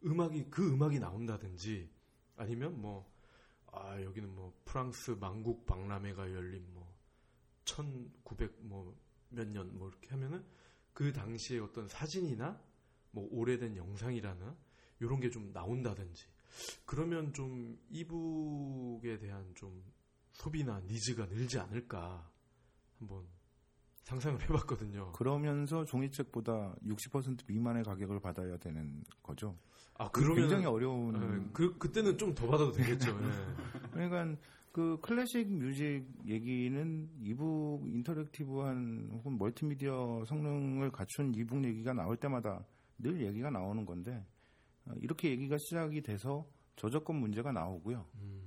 [0.05, 1.91] 음악이 그 음악이 나온다든지
[2.37, 3.19] 아니면 뭐
[3.73, 6.93] 아 여기는 뭐 프랑스 만국 박람회가 열린 뭐
[7.65, 8.97] 1900 뭐
[9.31, 10.45] 몇년뭐 이렇게 하면은
[10.93, 12.61] 그 당시에 어떤 사진이나
[13.11, 14.57] 뭐 오래된 영상이라나
[15.01, 16.27] 이런 게 좀 나온다든지
[16.87, 19.85] 그러면 좀 e-book에 대한 좀
[20.33, 22.31] 소비나 needs가 늘지 않을까
[22.99, 23.27] 한번
[24.05, 25.13] 상상을 해봤거든요.
[25.13, 29.59] 그러면서 종이책보다 60% 미만의 가격을 받아야 되는 거죠.
[29.99, 31.15] 아그 그러면 굉장히 어려운.
[31.17, 33.11] 예, 그 그때는 좀 더 받아도 되겠죠.
[33.11, 33.11] 예.
[33.91, 34.41] 그러니까
[34.73, 42.65] 그 classic music 얘기는 e-book interactive한 혹은 멀티미디어 성능을 갖춘 e-book 얘기가 나올 때마다
[42.99, 44.25] 늘 얘기가 나오는 건데
[44.85, 48.07] 어, 이렇게 얘기가 시작이 돼서 저작권 문제가 나오고요.
[48.21, 48.43] 음,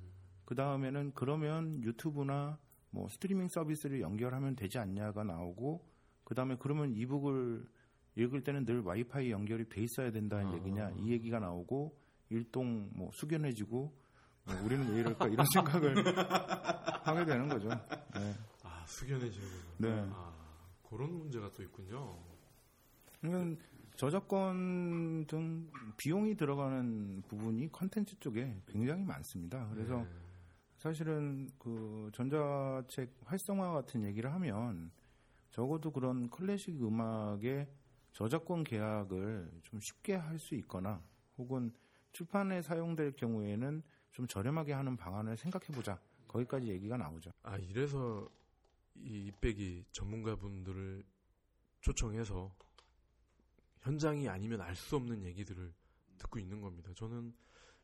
[0.46, 2.58] 그 다음에는 그러면 유튜브나
[2.92, 5.86] 뭐 스트리밍 서비스를 연결하면 되지 않냐가 나오고
[6.24, 7.66] 그 다음에 그러면 이북을
[8.16, 10.54] 읽을 때는 늘 와이파이 연결이 돼 있어야 된다는 아.
[10.56, 11.98] 얘기냐 이 얘기가 나오고
[12.30, 13.94] 일동 뭐 숙연해지고
[14.46, 15.96] 뭐 우리는 왜 이럴까 이런 생각을
[17.04, 17.70] 하게 되는 거죠.
[17.70, 18.36] 네.
[18.64, 19.48] 아 숙연해지는
[19.78, 20.10] 네.
[20.12, 20.34] 아
[20.90, 22.18] 그런 문제가 또 있군요.
[23.20, 23.58] 그러면
[23.96, 29.68] 저작권 등 비용이 들어가는 부분이 컨텐츠 쪽에 굉장히 많습니다.
[29.74, 30.08] 그래서 네.
[30.78, 34.92] 사실은 그 전자책 활성화 같은 얘기를 하면
[35.52, 37.68] 적어도 그런 클래식 음악의
[38.14, 41.02] 저작권 계약을 좀 쉽게 할 수 있거나
[41.38, 41.74] 혹은
[42.12, 46.00] 출판에 사용될 경우에는 좀 저렴하게 하는 방안을 생각해 보자.
[46.28, 47.32] 거기까지 얘기가 나오죠.
[47.44, 48.30] 아 이래서
[48.96, 51.04] 이 이백이 전문가분들을
[51.82, 52.54] 초청해서
[53.82, 55.74] 현장이 아니면 알 수 없는 얘기들을
[56.18, 56.92] 듣고 있는 겁니다.
[56.96, 57.34] 저는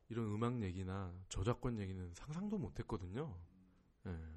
[0.10, 3.36] 이런 음악 얘기나 저작권 얘기는 상상도 못했거든요.
[4.06, 4.37] 예.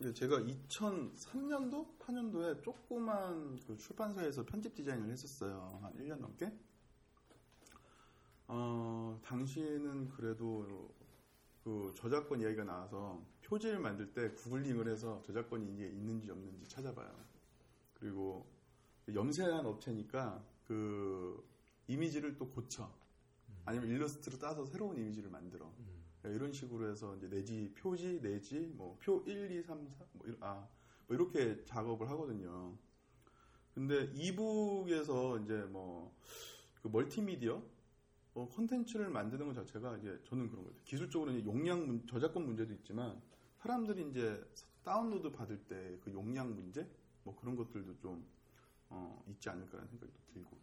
[0.00, 5.80] 예, 제가 2003년도, 4년도에 조그만 그 출판사에서 편집 디자인을 했었어요.
[5.82, 6.56] 한 1년 넘게.
[8.46, 10.94] 어, 당시에는 그래도
[11.64, 17.12] 그 저작권 이야기가 나와서 표지를 만들 때 구글링을 해서 저작권이 이게 있는지 없는지 찾아봐요.
[17.94, 18.46] 그리고
[19.12, 21.44] 염세한 업체니까 그
[21.88, 22.88] 이미지를 또 고쳐.
[23.64, 25.66] 아니면 일러스트로 따서 새로운 이미지를 만들어.
[25.80, 25.97] 음.
[26.28, 30.26] 네, 이런 식으로 해서 이제 내지 표지 내지 뭐 표 1, 2, 3, 4 뭐,
[30.26, 30.68] 이런- 아,
[31.06, 32.76] 뭐 이렇게 작업을 하거든요.
[33.74, 36.12] 근데 이북에서 이제 뭐
[36.82, 37.60] 그 멀티미디어
[38.34, 40.78] 어, 콘텐츠를 만드는 것 자체가 이제 저는 그런 거예요.
[40.84, 43.20] 기술적으로 이제 용량 문- 저작권 문제도 있지만
[43.58, 44.40] 사람들이 이제
[44.84, 46.86] 다운로드 받을 때 그 용량 문제
[47.24, 48.24] 뭐 그런 것들도 좀
[48.90, 50.56] 어, 있지 않을까라는 생각이 또 들고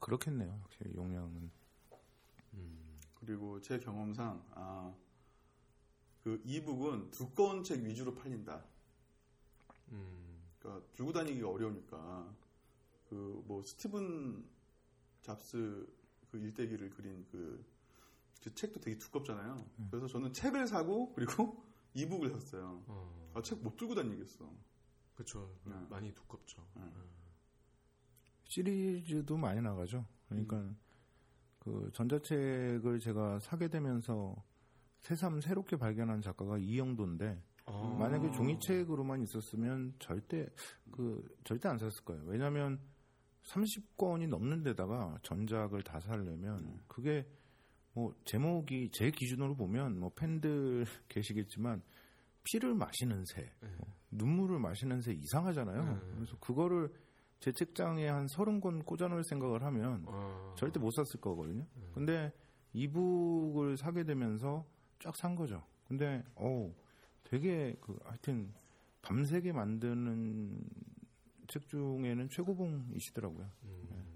[0.00, 0.58] 그렇겠네요.
[0.62, 1.50] 확실히 용량은.
[3.26, 3.36] 음.
[3.36, 4.94] 그리고 제 경험상 아,
[6.22, 8.64] 그 이북은 두꺼운 책 위주로 팔린다.
[9.92, 10.42] 음.
[10.58, 12.34] 그러니까 들고 다니기가 어려우니까
[13.08, 14.44] 그 뭐 스티븐
[15.22, 15.86] 잡스
[16.30, 17.64] 그 일대기를 그린 그,
[18.42, 19.64] 그 책도 되게 두껍잖아요.
[19.90, 22.82] 그래서 저는 책을 사고 그리고 이북을 샀어요.
[22.86, 23.32] 어.
[23.34, 24.50] 아, 책 못 들고 다니겠어.
[25.14, 25.56] 그렇죠.
[25.64, 25.74] 네.
[25.88, 26.66] 많이 두껍죠.
[26.74, 26.82] 네.
[28.44, 30.04] 시리즈도 많이 나가죠.
[30.28, 30.76] 그러니까 음.
[31.66, 34.36] 그 전자책을 제가 사게 되면서
[35.00, 37.96] 새삼 새롭게 발견한 작가가 이영도인데 아.
[37.98, 40.46] 만약에 종이책으로만 있었으면 절대
[40.92, 42.22] 그 절대 안 샀을 거예요.
[42.26, 42.78] 왜냐하면
[43.42, 46.80] 30권이 넘는 데다가 전작을 다 살려면 음.
[46.86, 47.26] 그게
[47.94, 51.82] 뭐 제목이 제 기준으로 보면 뭐 팬들 계시겠지만
[52.44, 53.68] 피를 마시는 새, 네.
[54.12, 55.84] 눈물을 마시는 새 이상하잖아요.
[55.84, 56.00] 네.
[56.14, 56.92] 그래서 그거를
[57.40, 61.66] 제 책장에 한 서른 권 꽂아놓을 생각을 하면 어, 절대 못 샀을 거거든요.
[61.76, 61.90] 음.
[61.94, 62.32] 근데
[62.72, 64.64] 이북을 사게 되면서
[64.98, 65.62] 쫙 산 거죠.
[65.86, 66.74] 근데 어
[67.24, 68.52] 되게 그 하여튼
[69.02, 70.60] 밤새게 만드는
[71.46, 73.50] 책 중에는 최고봉이시더라고요.
[73.64, 74.06] 음.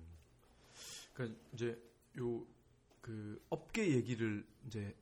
[1.15, 1.81] 그러니까 이제
[2.19, 2.45] 요
[3.01, 4.95] 그 업계 얘기를 이제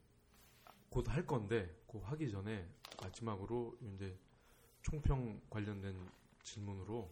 [0.88, 2.66] 곧 할 건데 그 하기 전에
[3.02, 4.16] 마지막으로 이제
[4.82, 5.94] 총평 관련된
[6.42, 7.10] 질문으로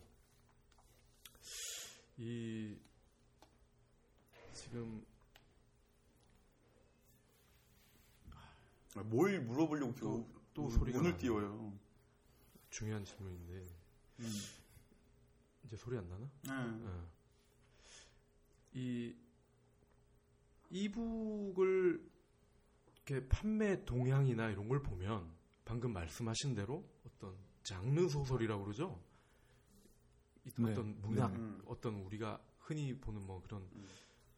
[2.18, 2.76] 이
[4.52, 5.04] 지금
[8.94, 11.16] 아, 뭘 물어보려고 또- 또, 소리가 나네.
[11.18, 11.78] 띄워요.
[12.70, 13.52] 중요한 질문인데
[14.20, 14.26] 음.
[15.64, 16.30] 이제 소리 안 나나?
[16.44, 16.86] 네.
[16.86, 17.08] 어.
[18.72, 19.14] 이
[20.70, 22.10] 이북을
[22.94, 25.30] 이렇게 판매 동향이나 이런 걸 보면
[25.66, 28.98] 방금 말씀하신 대로 어떤 장르 소설이라고 그러죠.
[30.46, 30.72] 이- 네.
[30.72, 31.38] 어떤 문학, 네.
[31.38, 31.62] 음.
[31.66, 33.86] 어떤 우리가 흔히 보는 뭐 그런 음.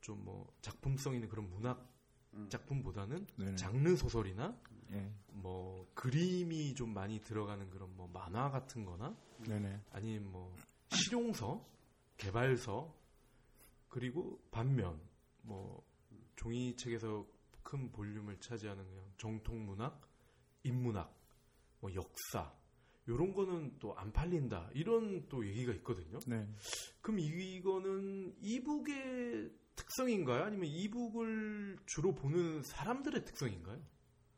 [0.01, 1.87] 좀뭐 작품성 있는 그런 문학
[2.35, 2.49] 음.
[2.49, 3.57] 작품보다는 네네.
[3.57, 4.57] 장르 소설이나
[4.93, 5.13] 예.
[5.33, 9.17] 뭐 그림이 좀 많이 들어가는 그런 뭐 만화 같은 거나
[9.47, 9.83] 네네.
[9.91, 10.55] 아니면 뭐
[10.91, 11.67] 실용서,
[12.17, 12.95] 개발서
[13.89, 15.01] 그리고 반면
[15.43, 15.83] 뭐
[16.37, 17.27] 종이책에서
[17.63, 20.01] 큰 볼륨을 차지하는 그냥 정통 문학,
[20.63, 21.15] 인문학,
[21.81, 22.53] 뭐 역사
[23.09, 26.19] 이런 거는 또 안 팔린다 이런 또 얘기가 있거든요.
[26.27, 26.47] 네.
[27.01, 30.45] 그럼 이거는 이북의 특성인가요?
[30.45, 33.79] 아니면 이북을 주로 보는 사람들의 특성인가요?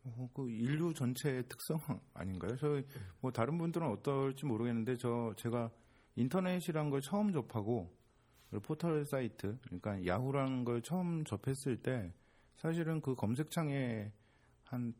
[0.04, 2.56] 어, 그 인류 전체의 특성 아닌가요?
[2.56, 2.82] 저
[3.20, 5.70] 뭐 다른 분들은 어떨지 모르겠는데 저 제가
[6.16, 7.94] 인터넷이란 걸 처음 접하고
[8.62, 12.12] 포털 사이트 그러니까 야후라는 걸 처음 접했을 때
[12.56, 14.10] 사실은 그 검색창에
[14.64, 14.94] 한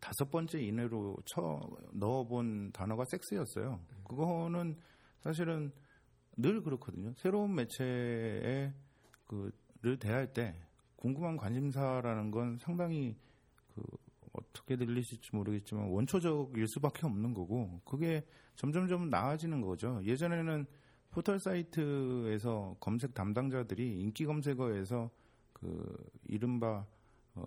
[0.00, 1.60] 다섯 번째 이내로 쳐
[1.92, 3.80] 넣어본 단어가 섹스였어요.
[4.04, 4.76] 그거는
[5.20, 5.72] 사실은
[6.36, 7.12] 늘 그렇거든요.
[7.16, 8.72] 새로운 매체에
[9.26, 10.54] 그를 대할 때
[10.96, 13.16] 궁금한 관심사라는 건 상당히
[13.74, 13.82] 그
[14.32, 18.24] 어떻게 들리실지 모르겠지만 원초적일 수밖에 없는 거고 그게
[18.56, 20.00] 점점점 나아지는 거죠.
[20.04, 20.66] 예전에는
[21.10, 25.10] 포털 사이트에서 검색 담당자들이 인기 검색어에서
[25.52, 26.86] 그 이른바
[27.34, 27.44] 어,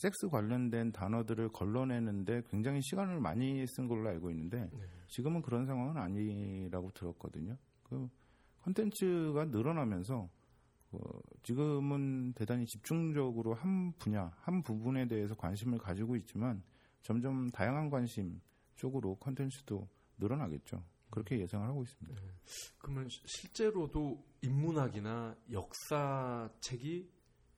[0.00, 4.78] 섹스 관련된 단어들을 걸러내는데 굉장히 시간을 많이 쓴 걸로 알고 있는데 네.
[5.08, 7.56] 지금은 그런 상황은 아니라고 들었거든요.
[7.82, 8.08] 그
[8.62, 10.28] 컨텐츠가 늘어나면서
[10.92, 10.98] 어,
[11.42, 16.62] 지금은 대단히 집중적으로 한 분야, 한 부분에 대해서 관심을 가지고 있지만
[17.02, 18.40] 점점 다양한 관심
[18.76, 20.82] 쪽으로 컨텐츠도 늘어나겠죠.
[21.10, 22.20] 그렇게 예상을 하고 있습니다.
[22.78, 27.08] 그러면 시- 실제로도 인문학이나 역사 책이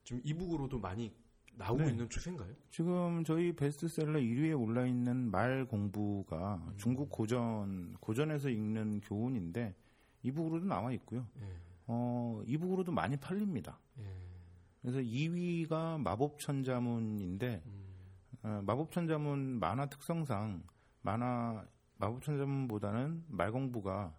[0.05, 1.15] 좀 이북으로도 많이
[1.55, 1.91] 나오고 네.
[1.91, 2.55] 있는 추세인가요?
[2.71, 6.75] 지금 저희 베스트셀러 1위에 올라 있는 말 공부가 음.
[6.77, 9.75] 중국 고전 고전에서 읽는 교훈인데
[10.23, 11.27] 이북으로도 나와 있고요.
[11.41, 11.47] 예.
[11.87, 13.79] 어, 이북으로도 많이 팔립니다.
[13.99, 14.05] 예.
[14.81, 17.95] 그래서 2위가 마법천자문인데 음,
[18.43, 20.63] 어, 마법천자문 만화 특성상
[21.03, 21.65] 만화
[21.99, 24.15] 마법천자문보다는 말 공부가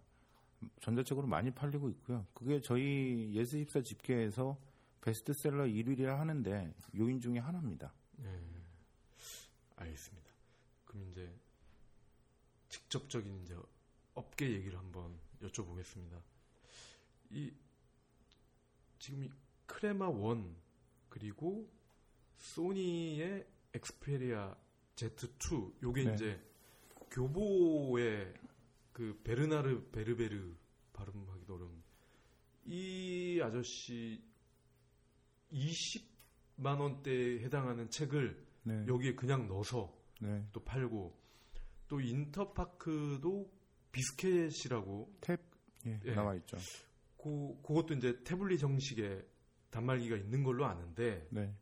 [0.80, 2.26] 전자책으로 많이 팔리고 있고요.
[2.32, 4.56] 그게 저희 예스24 집계에서
[5.04, 7.92] 베스트셀러 1위라 하는데 요인 중에 하나입니다.
[8.20, 8.40] 예.
[9.76, 10.30] 알겠습니다.
[10.86, 11.30] 그럼 이제
[12.70, 13.54] 직접적인 이제
[14.14, 16.22] 업계 얘기를 한번 여쭤보겠습니다.
[17.32, 17.52] 이
[18.98, 19.30] 지금 이
[19.66, 20.54] 크레마 1
[21.10, 21.70] 그리고
[22.38, 24.56] 소니의 엑스페리아
[24.96, 26.14] Z2 요게 네.
[26.14, 26.40] 이제
[27.10, 28.32] 교보의
[28.94, 30.54] 그 베르나르 베르베르
[30.94, 31.82] 발음하기도 어려운
[32.64, 34.33] 이 아저씨
[35.52, 38.84] 20만 원대에 해당하는 책을 네.
[38.86, 40.44] 여기에 그냥 넣어서 네.
[40.52, 41.16] 또 팔고
[41.88, 43.50] 또 인터파크도
[43.92, 45.12] 비스켓이라고
[45.86, 46.14] 예, 예.
[46.14, 46.56] 나와 있죠.
[47.16, 49.24] 그 그것도 이제 태블릿 형식의
[49.70, 51.54] 단말기가 있는 걸로 아는데 네.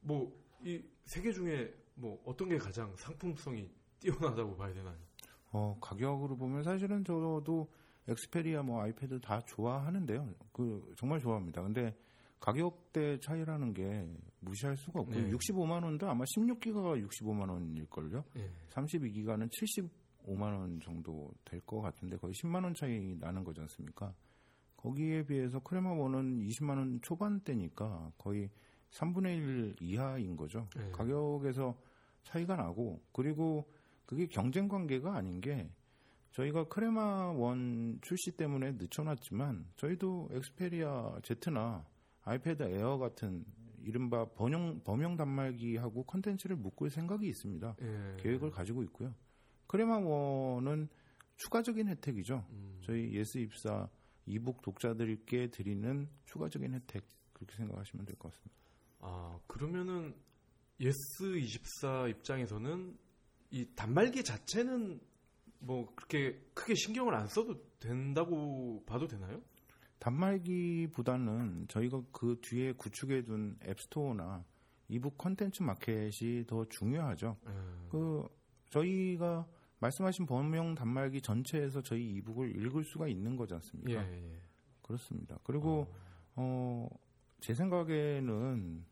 [0.00, 4.96] 뭐이 세 개 중에 뭐 어떤 게 가장 상품성이 뛰어나다고 봐야 되나요?
[5.52, 7.70] 어, 가격으로 보면 사실은 저도
[8.08, 10.34] 엑스페리아 뭐 아이패드 다 좋아하는데요.
[10.52, 11.62] 그 정말 좋아합니다.
[11.62, 11.96] 근데
[12.40, 14.08] 가격대 차이라는 게
[14.40, 15.30] 무시할 수가 없고 네.
[15.30, 18.24] 65만 원도 아마 16기가가 65만 원일 걸요.
[18.36, 18.50] 예.
[18.70, 24.14] 32기가는 75만 원 정도 될 것 같은데 거의 10만 원 차이 나는 거지 않습니까?
[24.76, 28.50] 거기에 비해서 크레마 원은 20만 원 초반대니까 거의
[28.90, 30.68] 3분의 1 이하인 거죠.
[30.76, 30.90] 네.
[30.92, 31.76] 가격에서
[32.22, 33.68] 차이가 나고 그리고
[34.04, 35.68] 그게 경쟁 관계가 아닌 게
[36.32, 41.84] 저희가 크레마 원 출시 때문에 늦춰놨지만 저희도 엑스페리아 Z나
[42.26, 43.44] 아이패드 에어 같은
[43.82, 47.76] 이른바 범용, 범용 단말기하고 컨텐츠를 묶을 생각이 있습니다.
[47.80, 48.16] 예.
[48.18, 49.14] 계획을 가지고 있고요.
[49.68, 50.88] 크레마 원은
[51.36, 52.44] 추가적인 혜택이죠.
[52.50, 52.80] 음.
[52.82, 58.56] 저희 예스24 e-book 독자들께 드리는 추가적인 혜택 그렇게 생각하시면 될 것 같습니다.
[59.00, 60.14] 아 그러면은
[60.80, 62.98] 예스 24 입장에서는
[63.50, 64.98] 이 단말기 자체는
[65.60, 69.40] 뭐 그렇게 크게 신경을 안 써도 된다고 봐도 되나요?
[69.98, 74.44] 단말기보다는 저희가 그 뒤에 구축해 둔 앱스토어나
[74.88, 77.36] e-book 컨텐츠 마켓이 더 중요하죠.
[77.46, 77.88] 음.
[77.90, 78.28] 그
[78.70, 79.46] 저희가
[79.78, 84.06] 말씀하신 범용 단말기 전체에서 저희 이북을 읽을 수가 있는 거지 않습니까?
[84.06, 84.40] 예, 예.
[84.82, 85.38] 그렇습니다.
[85.42, 85.86] 그리고
[86.34, 86.88] 어,
[87.40, 88.84] 제 생각에는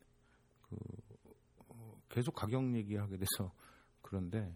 [0.62, 0.76] 그
[1.68, 3.52] 어, 계속 가격 얘기하게 돼서
[4.02, 4.54] 그런데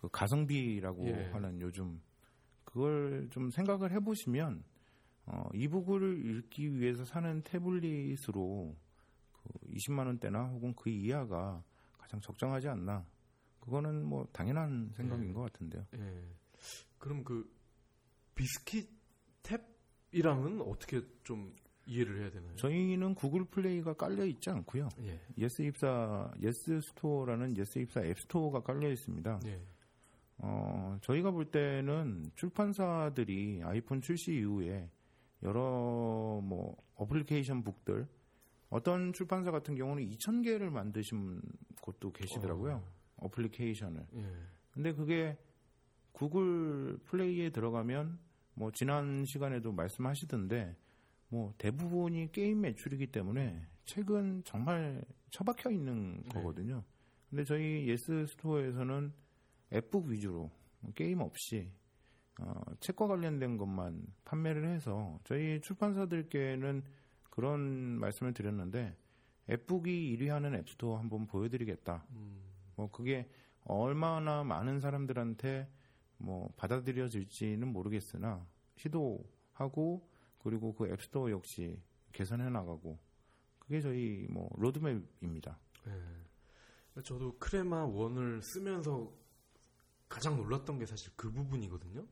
[0.00, 1.30] 그 가성비라고 예.
[1.32, 2.00] 하는 요즘
[2.64, 4.64] 그걸 좀 생각을 해보시면
[5.30, 8.74] 어, 이북을 읽기 위해서 사는 태블릿으로
[9.32, 11.62] 그 20만 원대나 혹은 그 이하가
[11.98, 13.04] 가장 적정하지 않나.
[13.60, 15.32] 그거는 뭐 당연한 생각인 예.
[15.34, 15.84] 것 같은데요.
[15.94, 16.22] 예.
[16.96, 17.50] 그럼 그
[18.34, 18.88] 비스킷
[19.42, 22.56] 탭이랑은 어떻게 좀 이해를 해야 되나요?
[22.56, 24.88] 저희는 구글 플레이가 깔려 있지 않고요.
[25.00, 25.20] 예.
[25.36, 29.40] 예스24 예스 스토어라는 예스24 앱 스토어가 깔려 있습니다.
[29.44, 29.60] 예.
[30.38, 34.88] 어, 저희가 볼 때는 출판사들이 아이폰 출시 이후에
[35.42, 38.06] 여러 뭐 application book들
[38.70, 41.40] 어떤 출판사 같은 경우는 2,000개를 만드신
[41.80, 42.82] 곳도 계시더라고요.
[43.16, 44.32] application을 예.
[44.70, 45.36] 근데 그게
[46.12, 48.18] 구글 플레이에 들어가면
[48.54, 50.76] 뭐 지난 시간에도 말씀하시던데
[51.28, 56.28] 뭐 대부분이 게임 매출이기 때문에 책은 정말 처박혀 있는 네.
[56.28, 56.84] 거거든요.
[57.30, 59.12] 근데 저희 예스 스토어에서는
[59.72, 60.50] app book 위주로
[60.94, 61.70] 게임 없이
[62.38, 66.82] 어, 책과 관련된 것만 판매를 해서 저희 출판사들께는
[67.30, 67.60] 그런
[67.98, 68.96] 말씀을 드렸는데
[69.50, 72.04] 앱북이 1위하는 앱스토어 한번 보여드리겠다.
[72.10, 72.42] 음.
[72.76, 73.28] 뭐 그게
[73.64, 75.68] 얼마나 많은 사람들한테
[76.18, 78.46] 뭐 받아들여질지는 모르겠으나
[78.76, 81.80] 시도하고 그리고 그 앱스토어 역시
[82.12, 82.98] 개선해 나가고
[83.58, 85.58] 그게 저희 뭐 로드맵입니다.
[85.86, 87.02] 예.
[87.02, 89.12] 저도 크레마 원을 쓰면서
[90.08, 92.04] 가장 놀랐던 게 사실 그 부분이거든요.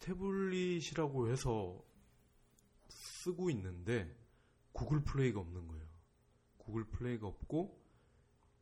[0.00, 1.82] 태블릿이라고 해서
[2.88, 4.14] 쓰고 있는데
[4.72, 5.86] 구글 플레이가 없는 거예요.
[6.58, 7.80] 구글 플레이가 없고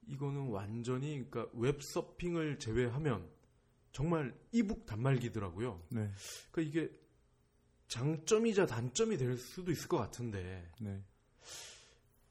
[0.07, 3.31] 이거는 완전히 그러니까 웹 서핑을 제외하면
[3.93, 5.83] 정말 e-book 단말기더라고요.
[5.91, 6.11] 네,
[6.51, 6.91] 그러니까 이게
[7.89, 11.03] 장점이자 단점이 될 수도 있을 것 같은데 네,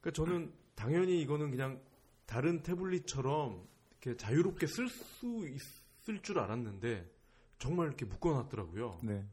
[0.00, 1.82] 그러니까 저는 당연히 이거는 그냥
[2.26, 7.17] 다른 태블릿처럼 이렇게 자유롭게 쓸 수 있을 줄 알았는데
[7.58, 9.00] 정말 이렇게 묶어놨더라고요.
[9.02, 9.26] 네.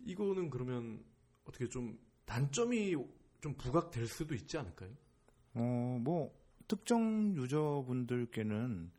[0.00, 1.02] 이거는 그러면
[1.44, 2.96] 어떻게 좀 단점이
[3.40, 4.90] 좀 부각될 수도 있지 않을까요?
[5.54, 6.34] 어, 뭐
[6.68, 8.90] 특정 유저분들께는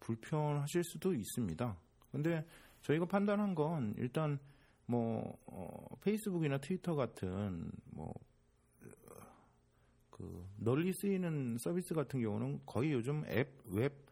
[0.00, 1.76] 불편하실 수도 있습니다.
[2.10, 2.46] 근데
[2.82, 4.38] 저희가 판단한 건 일단
[4.86, 8.14] 뭐 어, 페이스북이나 트위터 같은 뭐
[10.20, 14.09] 그 널리 쓰이는 서비스 같은 경우는 거의 요즘 앱, 웹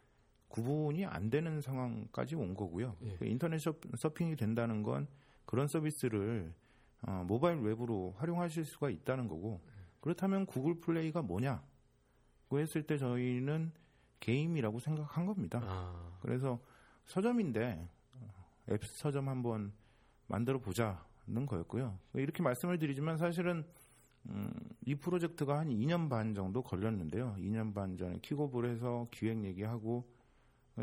[0.49, 2.97] 구분이 안 되는 상황까지 온 거고요.
[3.03, 3.17] 예.
[3.19, 5.07] 그 인터넷 서- 서핑이 된다는 건
[5.45, 6.53] 그런 서비스를
[7.03, 9.61] 어, 모바일 웹으로 활용하실 수가 있다는 거고
[10.01, 11.63] 그렇다면 구글 플레이가 뭐냐?
[12.49, 13.73] 고 했을 때 저희는
[14.21, 15.61] 게임이라고 생각한 겁니다.
[15.63, 16.59] 아, 그래서
[17.05, 18.35] 서점인데 어,
[18.71, 19.73] 앱 서점 한번
[20.27, 21.99] 만들어 보자는 거였고요.
[22.15, 23.65] 이렇게 말씀을 드리지만 사실은
[24.31, 24.53] 음,
[24.85, 27.37] 이 프로젝트가 한 2년 반 정도 걸렸는데요.
[27.39, 30.05] 2년 반 전에 킥오프를 해서 기획 얘기하고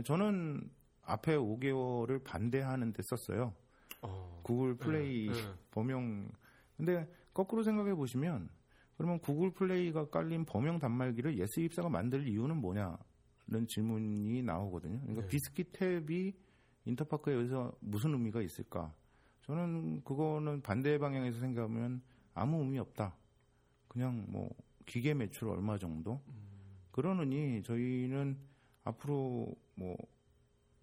[0.03, 0.69] 저는
[1.03, 3.53] 앞에 5개월을 반대하는 데 썼어요.
[4.01, 5.53] 어, 구글 플레이 예, 예.
[5.71, 6.29] 범용
[6.77, 8.49] 근데 거꾸로 생각해 보시면
[8.97, 14.99] 그러면 구글 플레이가 깔린 범용 단말기를 예스24가 만들 이유는 뭐냐는 질문이 나오거든요.
[15.01, 15.27] 그러니까 네.
[15.27, 16.33] 비스킷 탭이
[16.85, 18.93] 인터파크에 여기서 무슨 의미가 있을까?
[19.41, 22.01] 저는 그거는 반대 방향에서 생각하면
[22.33, 23.15] 아무 의미 없다.
[23.87, 24.49] 그냥 뭐
[24.85, 26.21] 기계 매출 얼마 정도
[26.91, 28.37] 그러느니 저희는
[28.83, 29.95] 앞으로 뭐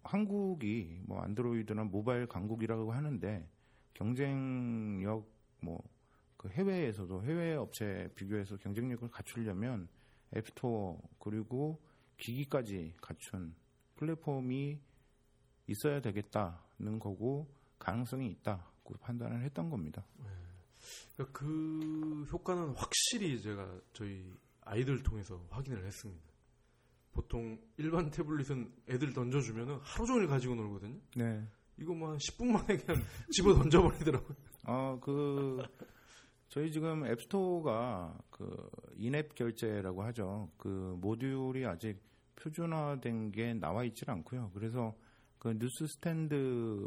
[0.03, 3.47] 한국이 뭐 안드로이드나 모바일 강국이라고 하는데
[3.93, 5.27] 경쟁력
[5.61, 5.93] 뭐
[6.43, 9.87] 그 해외에서도 해외 업체 비교해서 경쟁력을 갖추려면
[10.35, 11.81] 앱스토어 그리고
[12.17, 13.55] 기기까지 갖춘
[13.95, 14.77] 플랫폼이
[15.67, 17.47] 있어야 되겠다는 거고
[17.79, 20.05] 가능성이 있다고 판단을 했던 겁니다.
[21.15, 24.29] 그러니까 그 효과는 확실히 제가 저희
[24.65, 26.32] 아이들 통해서 확인을 했습니다.
[27.13, 30.99] 보통 일반 태블릿은 애들 던져주면 하루 종일 가지고 놀거든요.
[31.15, 31.47] 네.
[31.77, 33.01] 이거 뭐 한 10분 만에 그냥
[33.31, 34.35] 집어 던져버리더라고요.
[34.67, 35.61] 어, 그,
[36.49, 40.51] 저희 지금 앱스토어가 그 인앱 결제라고 하죠.
[40.57, 41.99] 그 모듈이 아직
[42.35, 44.51] 표준화된 게 나와 있질 않고요.
[44.53, 44.95] 그래서
[45.39, 46.85] 그 뉴스 스탠드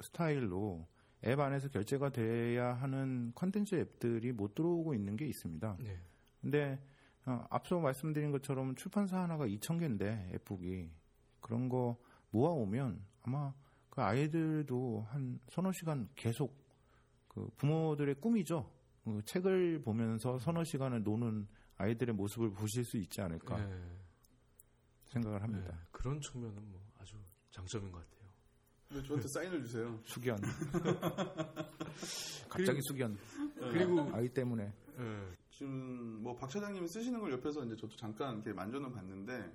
[0.00, 0.86] 스타일로
[1.24, 5.76] 앱 안에서 결제가 돼야 하는 컨텐츠 앱들이 못 들어오고 있는 게 있습니다.
[5.80, 5.98] 네.
[6.40, 6.80] 근데
[7.26, 10.90] 어, 앞서 말씀드린 것처럼 출판사 하나가 2,000개인데 앱북이
[11.40, 11.96] 그런 거
[12.30, 13.52] 모아오면 아마
[13.90, 16.56] 그 아이들도 한 서너 시간 계속
[17.26, 18.70] 그 부모들의 꿈이죠.
[19.04, 23.98] 그 책을 보면서 서너 시간을 노는 아이들의 모습을 보실 수 있지 않을까 네.
[25.06, 25.70] 생각을 합니다.
[25.72, 25.78] 네.
[25.90, 27.16] 그런 측면은 뭐 아주
[27.50, 28.18] 장점인 것 같아요.
[28.88, 30.00] 근데 저한테 사인을 주세요.
[30.04, 30.38] 숙연.
[32.48, 33.18] 갑자기 숙연.
[33.56, 34.72] 그리고 아이 때문에.
[35.58, 35.64] 네.
[35.64, 39.52] 지금 뭐 박 차장님이 쓰시는 걸 옆에서 이제 저도 잠깐 이렇게 만져는 봤는데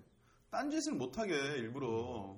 [0.50, 2.38] 딴 짓을 못하게 일부러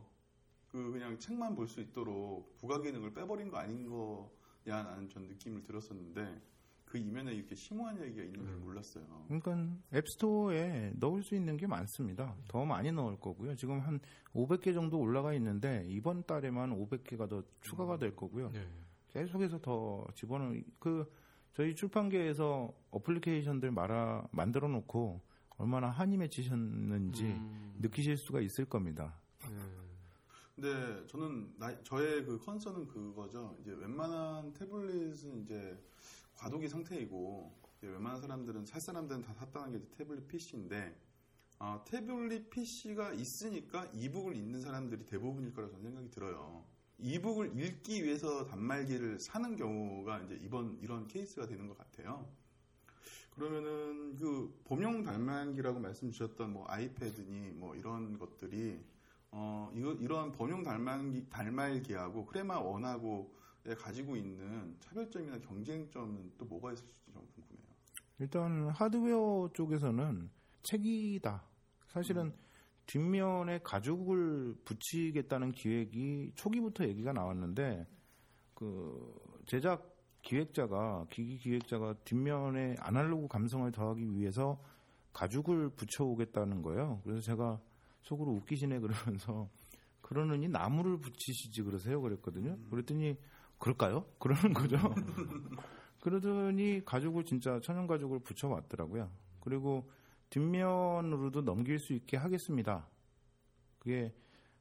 [0.72, 6.42] 그 그냥 책만 볼 수 있도록 부가 기능을 빼버린 거 아닌 거야라는 전 느낌을 들었었는데
[6.86, 8.62] 그 이면에 이렇게 심오한 얘기가 있는 줄 음.
[8.66, 9.04] 몰랐어요.
[9.28, 12.36] 그러니까 앱스토어에 넣을 수 있는 게 많습니다.
[12.48, 13.56] 더 많이 넣을 거고요.
[13.56, 14.00] 지금 한
[14.34, 18.52] 500개 정도 올라가 있는데 이번 달에만 500개가 더 추가가 될 거고요.
[18.52, 18.68] 네.
[19.10, 21.12] 계속해서 더 집어넣 그
[21.56, 25.22] 저희 출판계에서 어플리케이션들 말아 만들어 놓고
[25.58, 27.76] 얼마나 한이 맺히셨는지 음.
[27.80, 29.18] 느끼실 수가 있을 겁니다.
[29.50, 29.58] 네.
[30.54, 33.58] 근데 저는 나- 저의 그 컨설은 그거죠.
[33.62, 35.82] 이제 웬만한 태블릿은 이제
[36.36, 40.94] 과도기 상태이고 이제 웬만한 사람들은 살 사람들은 다 샀다는 게 태블릿 PC인데
[41.60, 46.66] 어, 태블릿 PC가 있으니까 이북을 읽는 사람들이 대부분일 거라고 저는 생각이 들어요.
[46.98, 52.28] 이북을 읽기 위해서 단말기를 사는 경우가 이제 이번 이런 케이스가 되는 것 같아요.
[53.32, 58.80] 그러면은 그 범용 단말기라고 말씀 주셨던 뭐 아이패드니 뭐 이런 것들이
[59.32, 63.36] 어, 이거, 이런 범용 달말기, 달말기하고 크레마 원하고
[63.78, 67.66] 가지고 있는 차별점이나 경쟁점은 또 뭐가 있을지 좀 궁금해요.
[68.20, 70.30] 일단 하드웨어 쪽에서는
[70.64, 71.44] 책이다.
[71.88, 72.34] 사실은
[72.86, 77.86] 뒷면에 가죽을 붙이겠다는 기획이 초기부터 얘기가 나왔는데
[78.54, 79.14] 그
[79.46, 84.60] 제작 기획자가 기기 기획자가 뒷면에 아날로그 감성을 더하기 위해서
[85.14, 87.02] 가죽을 붙여오겠다는 거예요.
[87.04, 87.60] 그래서 제가
[88.02, 89.50] 속으로 웃기시네 그러면서
[90.02, 92.58] 그러느니 나무를 붙이시지 그러세요 그랬거든요.
[92.70, 93.18] 그랬더니
[93.58, 94.06] 그럴까요?
[94.20, 94.78] 그러는 거죠.
[96.02, 99.10] 그러더니 가죽을 진짜 천연 가죽을 붙여왔더라고요.
[99.40, 99.90] 그리고
[100.36, 102.86] 뒷면으로도 넘길 수 있게 하겠습니다.
[103.80, 104.14] 그게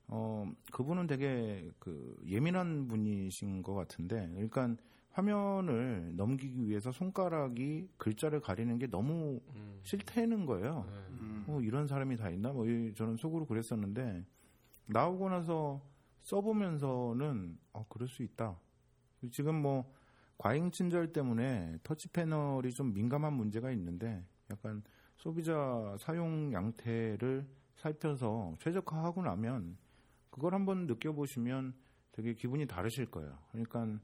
[0.06, 4.76] 어 그분은 되게 그 예민한 분이신 것 같은데, 그러니까
[5.10, 9.80] 화면을 넘기기 위해서 손가락이 글자를 가리는 게 너무 음.
[9.82, 10.84] 싫다는 거예요.
[10.88, 10.92] 네.
[11.20, 11.44] 음.
[11.46, 12.52] 뭐 이런 사람이 다 있나?
[12.52, 14.24] 뭐 이- 저는 속으로 그랬었는데
[14.86, 15.82] 나오고 나서
[16.22, 18.56] 써보면서는 어 그럴 수 있다.
[19.32, 19.92] 지금 뭐
[20.38, 24.82] 과잉 친절 때문에 터치 패널이 좀 민감한 문제가 있는데 약간
[25.24, 29.78] 소비자 사용 양태를 살펴서 최적화하고 나면
[30.28, 31.72] 그걸 한번 느껴보시면
[32.12, 33.38] 되게 기분이 다르실 거예요.
[33.50, 33.98] 그러니까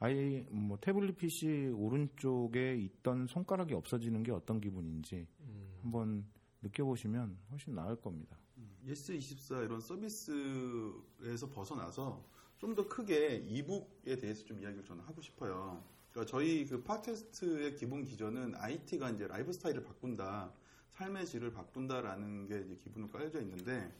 [0.00, 5.78] 아예 뭐 태블릿 PC 오른쪽에 있던 손가락이 없어지는 게 어떤 기분인지 음.
[5.80, 6.26] 한번
[6.62, 8.36] 느껴보시면 훨씬 나을 겁니다.
[8.84, 15.84] 예스24 이런 서비스에서 벗어나서 좀 더 크게 e-book에 대해서 좀 이야기를 저는 하고 싶어요.
[16.10, 20.52] 그러니까 저희 그 팟캐스트의 기본 기저는 IT가 이제 라이프 스타일을 바꾼다,
[20.94, 23.92] 삶의 질을 바꾼다라는 게 이제 기본으로 깔려져 있는데,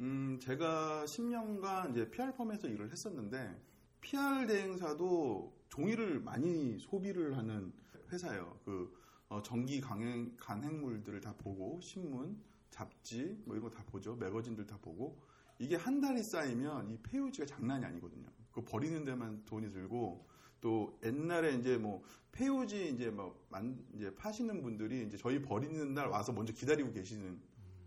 [0.00, 3.58] 음, 제가 10년간 이제 PR 펌에서 일을 했었는데,
[4.00, 7.72] PR 대행사도 종이를 많이 소비를 하는
[8.12, 8.58] 회사예요.
[8.64, 8.96] 그
[9.28, 14.14] 어, 전기 강행, 간행물들을 다 보고 신문, 잡지 뭐 이런 거 다 보죠.
[14.16, 15.18] 매거진들 다 보고
[15.58, 18.26] 이게 한 달이 쌓이면 이 폐유지가 장난이 아니거든요.
[18.52, 20.26] 그 버리는 데만 돈이 들고
[20.60, 22.02] 또 옛날에 이제 뭐
[22.32, 27.40] 폐유지 이제 뭐 만, 이제 파시는 분들이 이제 저희 버리는 날 와서 먼저 기다리고 계시는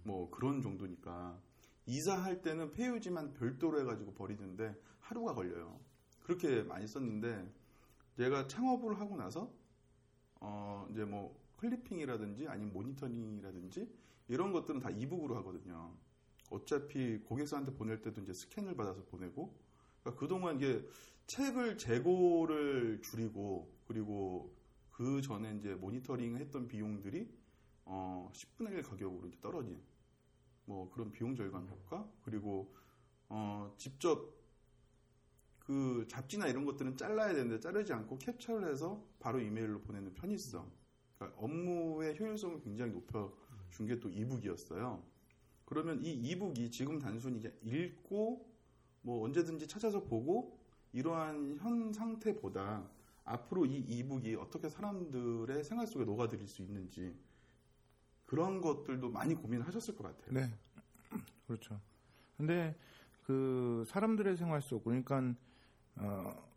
[0.03, 1.39] 뭐 그런 정도니까
[1.86, 5.80] 이사할 때는 폐유지만 별도로 해가지고 버리는데 하루가 걸려요.
[6.22, 7.51] 그렇게 많이 썼는데
[8.17, 9.51] 제가 창업을 하고 나서
[10.39, 13.89] 어 이제 뭐 클리핑이라든지 아니면 모니터링이라든지
[14.28, 15.93] 이런 것들은 다 이북으로 하거든요.
[16.49, 19.55] 어차피 고객사한테 보낼 때도 이제 스캔을 받아서 보내고
[20.01, 20.85] 그러니까 그동안 이게
[21.27, 24.55] 책을 재고를 줄이고 그리고
[24.91, 27.27] 그 전에 이제 모니터링 했던 비용들이
[27.85, 29.81] 어 10분의 1 가격으로 이제 떨어진
[30.65, 32.73] 뭐 그런 비용 절감 효과 그리고
[33.29, 34.41] 어 직접
[35.59, 40.69] 그 잡지나 이런 것들은 잘라야 되는데 자르지 않고 캡처를 해서 바로 이메일로 보내는 편의성
[41.17, 45.03] 그러니까 업무의 효율성을 굉장히 높여준 게 또 이북이었어요.
[45.65, 48.50] 그러면 이 이북이 지금 단순히 읽고
[49.01, 50.57] 뭐 언제든지 찾아서 보고
[50.93, 52.87] 이러한 현 상태보다
[53.23, 57.15] 앞으로 이 이북이 어떻게 사람들의 생활 속에 녹아들일 수 있는지
[58.25, 60.33] 그런 것들도 많이 고민하셨을 것 같아요.
[60.33, 60.53] 네.
[61.47, 61.79] 그렇죠.
[62.37, 62.75] 근데
[63.23, 65.35] 그 사람들의 생활 속 그러니까
[65.95, 66.49] 어,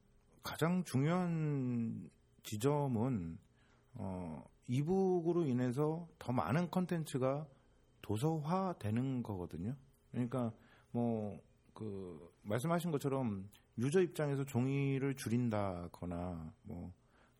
[0.42, 2.11] 가장 중요한
[2.42, 3.38] 지점은
[3.95, 7.47] 어, 이북으로 인해서 더 많은 컨텐츠가
[8.03, 9.74] 도서화되는 거거든요.
[10.11, 10.53] 그러니까
[10.90, 11.40] 뭐
[11.75, 16.93] 그 말씀하신 것처럼 유저 입장에서 종이를 줄인다거나 뭐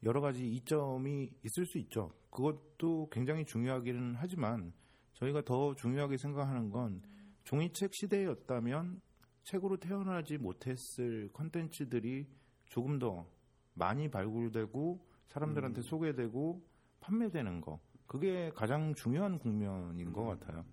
[0.03, 2.13] 여러 가지 이점이 있을 수 있죠.
[2.31, 4.73] 그것도 굉장히 중요하기는 하지만
[5.15, 7.01] 저희가 더 중요하게 생각하는 건
[7.45, 9.01] 종이책 시대였다면
[9.45, 12.27] 책으로 태어나지 못했을 컨텐츠들이
[12.67, 13.27] 조금 더
[13.75, 15.83] 많이 발굴되고 사람들한테 음.
[15.83, 16.63] 소개되고
[17.01, 17.81] 판매되는 거.
[18.07, 20.65] 그게 가장 중요한 국면인 것 같아요.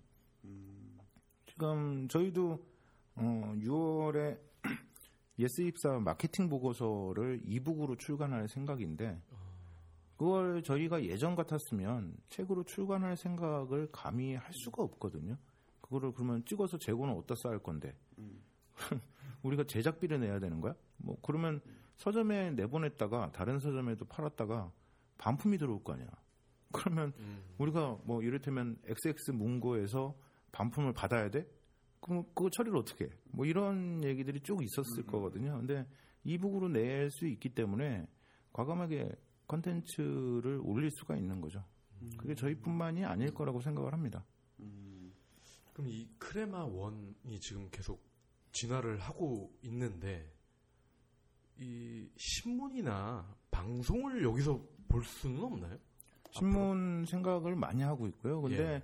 [0.44, 0.98] 음,
[1.46, 2.71] 지금 저희도
[3.16, 4.38] 어, 6월에
[5.38, 9.20] 예스24 마케팅 보고서를 e-book으로 출간할 생각인데
[10.16, 15.36] 그걸 저희가 예전 같았으면 책으로 출간할 생각을 감히 할 수가 없거든요.
[15.80, 18.40] 그거를 그러면 찍어서 재고는 어디다 쌓을 건데 음.
[19.42, 20.74] 우리가 제작비를 내야 되는 거야?
[20.98, 21.60] 뭐 그러면
[21.96, 24.70] 서점에 내보냈다가 다른 서점에도 팔았다가
[25.18, 26.06] 반품이 들어올 거 아니야.
[26.72, 27.42] 그러면 음.
[27.58, 30.16] 우리가 뭐 이를테면 XX 문고에서
[30.52, 31.46] 반품을 받아야 돼?
[32.02, 33.10] 그럼 그거 처리를 어떻게 해?
[33.30, 35.06] 뭐 이런 얘기들이 쭉 있었을 음.
[35.06, 35.56] 거거든요.
[35.58, 35.86] 근데
[36.24, 38.06] 이북으로 낼 수 있기 때문에
[38.52, 39.10] 과감하게
[39.46, 41.64] 컨텐츠를 올릴 수가 있는 거죠.
[42.18, 44.24] 그게 저희뿐만이 아닐 거라고 생각을 합니다.
[44.60, 45.12] 음,
[45.72, 48.02] 그럼 이 크레마 원이 지금 계속
[48.52, 50.28] 진화를 하고 있는데
[51.58, 55.78] 이 신문이나 방송을 여기서 볼 수는 없나요?
[56.32, 58.42] 신문 생각을 많이 하고 있고요.
[58.42, 58.82] 근데 예.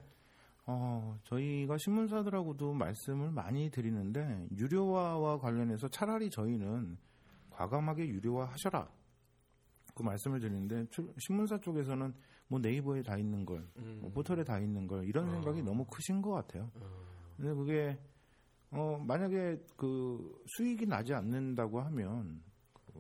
[0.71, 6.99] 어, 저희가 신문사들하고도 말씀을 많이 드리는데 유료화와 관련해서 차라리 저희는
[7.49, 8.87] 과감하게 유료화 하셔라.
[9.95, 12.12] 그 말씀을 드리는데 출- 신문사 쪽에서는
[12.49, 13.99] 뭐 네이버에 다 있는 걸, 음.
[14.03, 15.31] 뭐 포털에 다 있는 걸 이런 어.
[15.33, 16.71] 생각이 너무 크신 것 같아요.
[16.75, 16.81] 어,
[17.39, 17.99] 근데 그게
[18.71, 22.43] 어, 만약에 그 수익이 나지 않는다고 하면
[22.75, 22.93] 그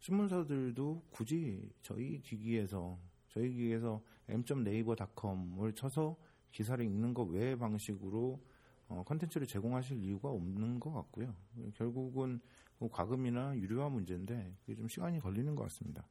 [0.00, 6.16] 신문사들도 굳이 저희 기기에서 저희 기기에서 m.naver.com을 쳐서
[6.52, 8.40] 기사를 읽는 것 외의 방식으로
[8.88, 11.34] 어, 컨텐츠를 제공하실 이유가 없는 것 같고요.
[11.74, 12.40] 결국은
[12.78, 16.06] 그 과금이나 유료화 문제인데 그게 좀 시간이 걸리는 것 같습니다.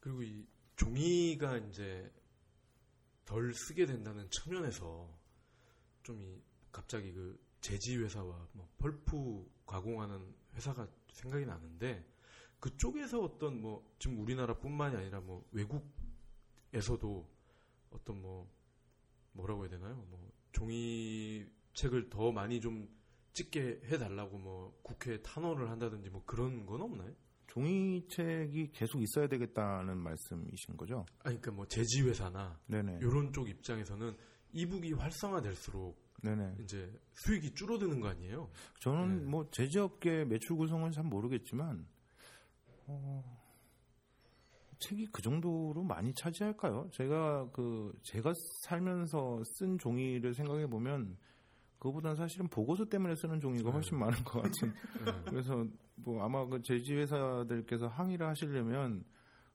[0.00, 0.46] 그리고 이
[0.76, 2.10] 종이가 이제
[3.24, 5.08] 덜 쓰게 된다는 측면에서
[6.02, 6.40] 좀 이
[6.72, 12.06] 갑자기 그 제지 회사와 뭐 펄프 가공하는 회사가 생각이 나는데
[12.60, 17.28] 그쪽에서 어떤 뭐 지금 우리나라뿐만이 아니라 뭐 외국에서도
[17.90, 18.48] 어떤 뭐
[19.38, 19.94] 뭐라고 해야 되나요?
[20.10, 22.88] 뭐 종이 책을 더 많이 좀
[23.32, 27.14] 찍게 해달라고 뭐 국회에 탄원을 한다든지 뭐 그런 건 없나요?
[27.46, 31.06] 종이책이 계속 있어야 되겠다는 말씀이신 거죠?
[31.20, 32.98] 아니 그러니까 뭐 제지 회사나 네네.
[33.00, 34.14] 이런 쪽 입장에서는
[34.52, 36.56] 이북이 활성화될수록 네네.
[36.60, 38.50] 이제 수익이 줄어드는 거 아니에요?
[38.80, 39.24] 저는 네.
[39.24, 41.86] 뭐 제조업계 매출 구성은 잘 모르겠지만
[42.86, 43.47] 어,
[44.78, 46.88] 책이 그 정도로 많이 차지할까요?
[46.92, 51.16] 제가 그 제가 살면서 쓴 종이를 생각해 보면
[51.78, 53.70] 그거보다는 사실은 보고서 때문에 쓰는 종이가 네.
[53.72, 54.72] 훨씬 많은 것 같은.
[55.04, 55.12] 네.
[55.30, 55.64] 그래서
[55.96, 59.04] 뭐 아마 그 제지 회사들께서 항의를 하시려면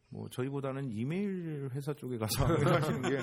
[0.09, 3.17] 뭐 저희보다는 이메일 회사 쪽에 가서 항의를 하시는 게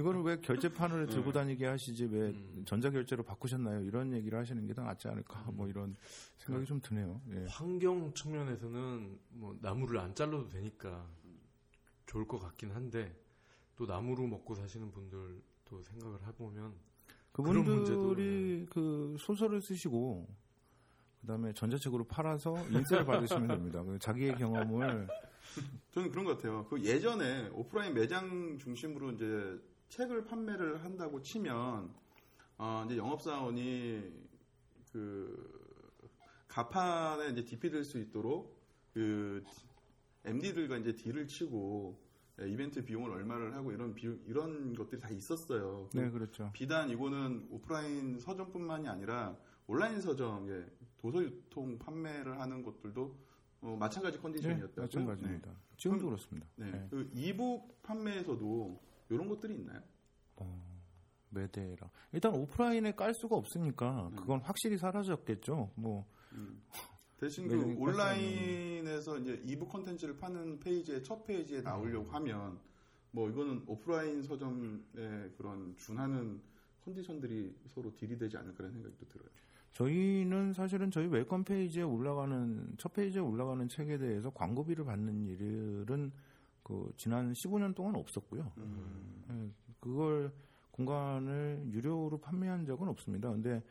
[0.00, 2.62] 이거를 왜 결제판을 들고 다니게 하시지 왜 음.
[2.64, 3.82] 전자 결제로 바꾸셨나요?
[3.82, 5.50] 이런 얘기를 하시는 게 더 낫지 않을까?
[5.52, 5.94] 뭐 이런
[6.38, 7.20] 생각이 좀 드네요.
[7.32, 7.44] 예.
[7.48, 11.04] 환경 측면에서는 뭐 나무를 안 잘라도 되니까
[12.08, 13.14] 좋을 것 같긴 한데
[13.76, 16.74] 또 나무로 먹고 사시는 분들도 생각을 해보면
[17.32, 20.26] 그런 그분들이 그 소설을 쓰시고
[21.20, 23.82] 그다음에 전자책으로 팔아서 인세를 받으시면 됩니다.
[23.82, 25.06] 그 자기의 경험을
[25.92, 26.66] 저는 그런 것 같아요.
[26.68, 31.94] 그 예전에 오프라인 매장 중심으로 이제 책을 판매를 한다고 치면
[32.58, 34.12] 어, 이제 영업사원이
[34.92, 35.58] 그
[36.48, 38.58] 가판에 이제 DP 될수 있도록
[38.92, 39.44] 그
[40.28, 41.98] MD들과 이제 딜을 치고
[42.40, 45.88] 예, 이벤트 비용을 얼마를 하고 이런 비 이런 것들이 다 있었어요.
[45.94, 46.50] 네 그렇죠.
[46.52, 50.64] 비단 이거는 오프라인 서점뿐만이 아니라 온라인 서점, 예,
[50.98, 53.16] 도서 유통 판매를 하는 것들도
[53.60, 54.82] 어, 마찬가지 네, 컨디션이었다고요.
[54.84, 55.50] 마찬가지입니다.
[55.76, 56.46] 지금도 그럼- 그렇습니다.
[56.56, 56.70] 네.
[56.70, 56.86] 네.
[56.90, 59.82] 그 이북 판매에서도 이런 것들이 있나요?
[60.36, 60.80] 어,
[61.30, 61.90] 매대라.
[62.12, 64.16] 일단 오프라인에 깔 수가 없으니까 음.
[64.16, 65.72] 그건 확실히 사라졌겠죠.
[65.74, 66.06] 뭐
[67.18, 72.58] 대신 그 온라인에서 이제 e-book 콘텐츠를 파는 페이지의 첫 페이지에 나오려고 하면
[73.10, 76.40] 뭐 이거는 오프라인 서점의 그런 준하는
[76.84, 79.28] 컨디션들이 서로 deal이 되지 않을까라는 생각이 또 들어요.
[79.72, 86.12] 저희는 사실은 저희 welcome 페이지에 올라가는 첫 페이지에 올라가는 책에 대해서 광고비를 받는 일은
[86.62, 88.52] 그 지난 15년 동안 없었고요.
[88.58, 89.24] 음.
[89.30, 90.32] 예, 그걸
[90.70, 93.30] 공간을 유료로 판매한 적은 없습니다.
[93.30, 93.62] 근데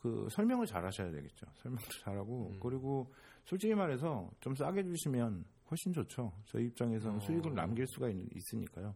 [0.00, 1.46] 그 설명을 잘 하셔야 되겠죠.
[1.56, 2.60] 설명도 잘하고 음.
[2.60, 3.12] 그리고
[3.44, 6.32] 솔직히 말해서 좀 싸게 주시면 훨씬 좋죠.
[6.46, 7.20] 저희 입장에서는 어.
[7.20, 8.94] 수익을 남길 수가 있, 으니까요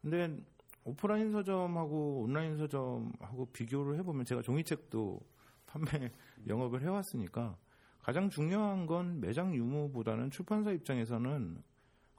[0.00, 0.36] 근데
[0.84, 5.20] 오프라인 서점하고 온라인 서점하고 비교를 해보면 제가 종이책도
[5.66, 6.10] 판매
[6.46, 7.58] 영업을 해왔으니까
[8.00, 11.62] 가장 중요한 건 매장 유무보다는 출판사 입장에서는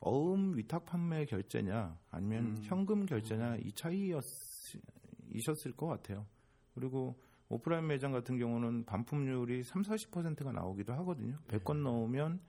[0.01, 2.59] 어음 위탁 판매 결제냐 아니면 음.
[2.63, 4.22] 현금 결제냐 이 차이였을
[5.76, 6.28] 것 같아요.
[6.76, 7.20] 그리고
[7.50, 11.38] 오프라인 매장 같은 경우는 반품률이 3, 40%가 나오기도 하거든요.
[11.47, 12.39] 100건 넣으면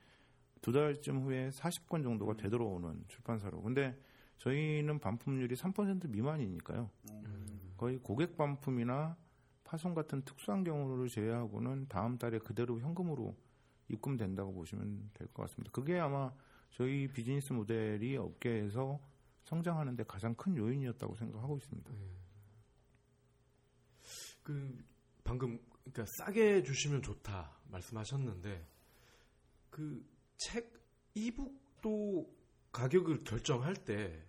[0.61, 3.63] 두 달쯤 후에 40건 정도가 되돌아오는 출판사로.
[3.63, 3.99] 근데
[4.39, 6.91] 저희는 반품률이 3% 미만이니까요.
[7.11, 7.73] 음.
[7.79, 9.17] 거의 고객 반품이나
[9.65, 13.35] 파손 같은 특수한 경우를 제외하고는 다음 달에 그대로 현금으로
[13.89, 15.71] 입금된다고 보시면 될 것 같습니다.
[15.73, 16.31] 그게 아마
[16.73, 19.01] 저희 비즈니스 모델이 업계에서
[19.45, 21.91] 성장하는데 가장 큰 요인이었다고 생각하고 있습니다.
[24.43, 24.79] 그
[25.31, 28.67] 방금 그러니까 싸게 주시면 좋다 말씀하셨는데
[29.71, 30.05] 그
[30.39, 30.73] 책
[31.15, 32.35] 이북도
[32.73, 34.27] 가격을 결정할 때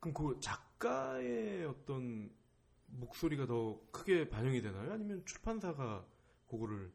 [0.00, 2.30] 그럼 그 작가의 어떤
[2.88, 4.92] 목소리가 더 크게 반영이 되나요?
[4.92, 6.04] 아니면 출판사가
[6.50, 6.92] 그거를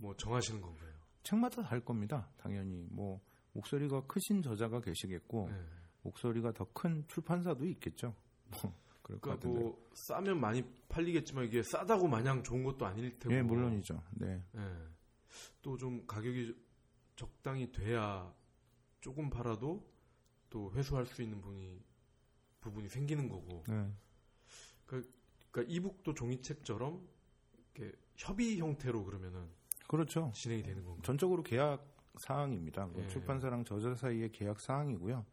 [0.00, 0.90] 뭐 정하시는 건가요?
[1.22, 2.30] 책마다 다를 겁니다.
[2.38, 3.20] 당연히 뭐
[3.52, 5.64] 목소리가 크신 저자가 계시겠고 네.
[6.02, 8.16] 목소리가 더 큰 출판사도 있겠죠.
[8.50, 9.36] 뭐 그러니까.
[9.48, 13.34] 뭐 싸면 많이 팔리겠지만 이게 싸다고 마냥 좋은 것도 아닐 테고.
[13.34, 14.02] 예, 물론이죠.
[14.12, 14.42] 네.
[15.62, 16.56] 또좀 가격이
[17.16, 18.32] 적당히 돼야
[19.00, 19.86] 조금 팔아도
[20.50, 21.82] 또 회수할 수 있는 분이
[22.60, 23.64] 부분이 생기는 거고.
[23.68, 23.92] 네.
[24.86, 27.06] 그러니까 이북도 종이책처럼
[27.74, 29.48] 이렇게 협의 형태로 그러면은
[29.86, 30.30] 그렇죠.
[30.34, 31.02] 진행이 되는 건가요?
[31.02, 31.84] 전적으로 계약
[32.18, 32.86] 사항입니다.
[32.86, 33.08] 뭐 예.
[33.08, 35.24] 출판사랑 저자 사이의 계약 사항이고요.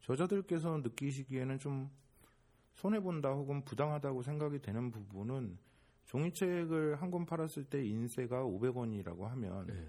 [0.00, 1.90] 저자들께서 느끼시기에는 좀
[2.74, 5.58] 손해 본다 혹은 부당하다고 생각이 되는 부분은
[6.06, 9.88] 종이책을 한 권 팔았을 때 인세가 500원이라고 하면 네.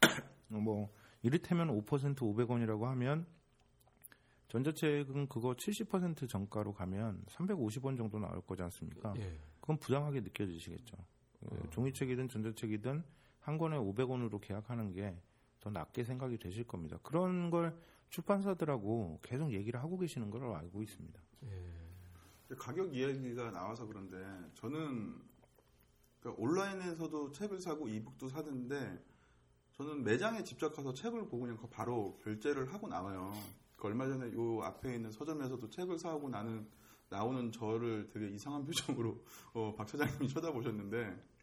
[0.48, 3.26] 뭐 이를테면 5% 500원이라고 하면
[4.48, 9.14] 전자책은 그거 70% 정가로 가면 350원 정도 나올 거지 않습니까?
[9.16, 9.38] 예.
[9.60, 10.96] 그건 부당하게 느껴지시겠죠.
[11.40, 11.70] 그 어.
[11.70, 13.02] 종이책이든 전자책이든
[13.40, 15.16] 한 권에 500원으로 계약하는 게
[15.64, 16.98] 더 낮게 생각이 되실 겁니다.
[17.02, 17.74] 그런 걸
[18.10, 21.18] 출판사들하고 계속 얘기를 하고 계시는 걸 알고 있습니다.
[21.44, 21.48] 예.
[22.58, 24.16] 가격 이야기가 나와서 그런데
[24.54, 25.20] 저는
[26.20, 29.02] 그러니까 온라인에서도 책을 사고 이북도 사는데
[29.72, 33.32] 저는 매장에 직접 가서 책을 보고 그냥 바로 결제를 하고 나와요.
[33.76, 36.66] 그 얼마 전에 요 앞에 있는 서점에서도 책을 사고 나는
[37.08, 41.34] 나오는 저를 되게 이상한 표정으로 어, 박 차장님이 쳐다보셨는데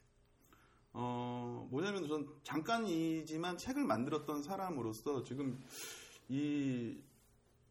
[0.93, 5.63] 어 뭐냐면 전 잠깐이지만 책을 만들었던 사람으로서 지금
[6.27, 6.97] 이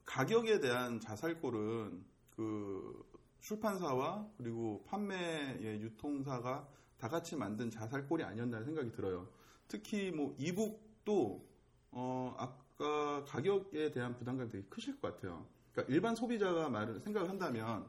[0.07, 3.11] 가격에 대한 자살골은 그
[3.41, 6.69] 출판사와 그리고 판매의 유통사가
[6.99, 9.29] 다 같이 만든 자살골이 아니었나 생각이 들어요.
[9.67, 11.49] 특히 뭐 이북도
[11.93, 15.47] 어 아까 가격에 대한 부담감이 되게 크실 것 같아요.
[15.73, 17.89] 그러니까 일반 소비자가 말을 생각을 한다면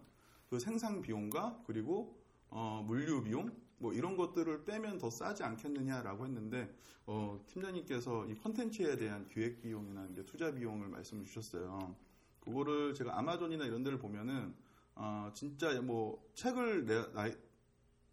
[0.49, 2.17] 그 생산 비용과 그리고
[2.49, 6.73] 어 물류 비용 뭐 이런 것들을 빼면 더 싸지 않겠느냐라고 했는데
[7.05, 11.95] 어 팀장님께서 이 컨텐츠에 대한 기획 비용이나 이제 투자 비용을 말씀을 주셨어요.
[12.39, 14.53] 그거를 제가 아마존이나 이런 데를 보면은
[14.95, 17.29] 어, 진짜 뭐 책을 내, 나,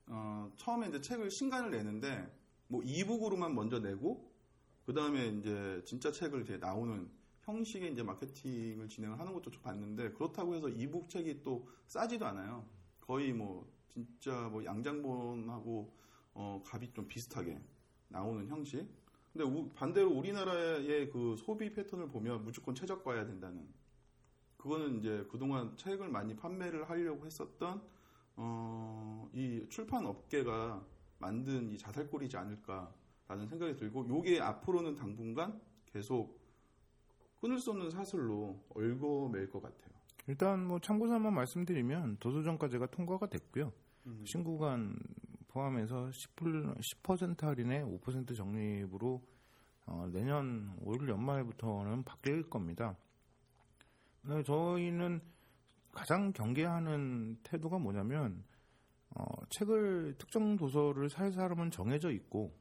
[0.07, 2.33] 어, 처음에 이제 책을 신간을 내는데
[2.69, 4.33] 뭐 이북으로만 먼저 내고
[4.87, 7.11] 그 다음에 이제 진짜 책을 이제 나오는
[7.43, 12.67] 형식의 이제 마케팅을 진행을 하는 것도 좀 봤는데 그렇다고 해서 이북 책이 또 싸지도 않아요.
[13.01, 15.95] 거의 뭐 진짜 뭐 양장본하고
[16.35, 17.61] 어, 값이 좀 비슷하게
[18.09, 18.87] 나오는 형식.
[19.33, 23.67] 근데 우- 반대로 우리나라의 그 소비 패턴을 보면 무조건 최저가야 된다는
[24.59, 27.81] 그거는 이제 그동안 책을 많이 판매를 하려고 했었던
[28.37, 30.85] 어, 이 출판 업계가
[31.19, 36.39] 만든 이 자살골이지 않을까라는 생각이 들고 요게 앞으로는 당분간 계속
[37.41, 39.97] 끊을 수 없는 사슬로 얽어맬 것 같아요.
[40.27, 43.73] 일단 뭐 참고서만 말씀드리면 도서정가제가 통과가 됐고요.
[44.07, 44.25] 음.
[44.27, 44.99] 신구간
[45.49, 49.23] 포함해서 10%, 10% 할인에 5% 적립으로
[49.87, 52.97] 어, 내년 올 연말부터는 바뀔 겁니다.
[54.23, 55.21] 네, 저희는
[55.93, 58.45] 가장 경계하는 태도가 뭐냐면
[59.11, 62.57] 어, 책을 특정 도서를 살 사람은 정해져 있고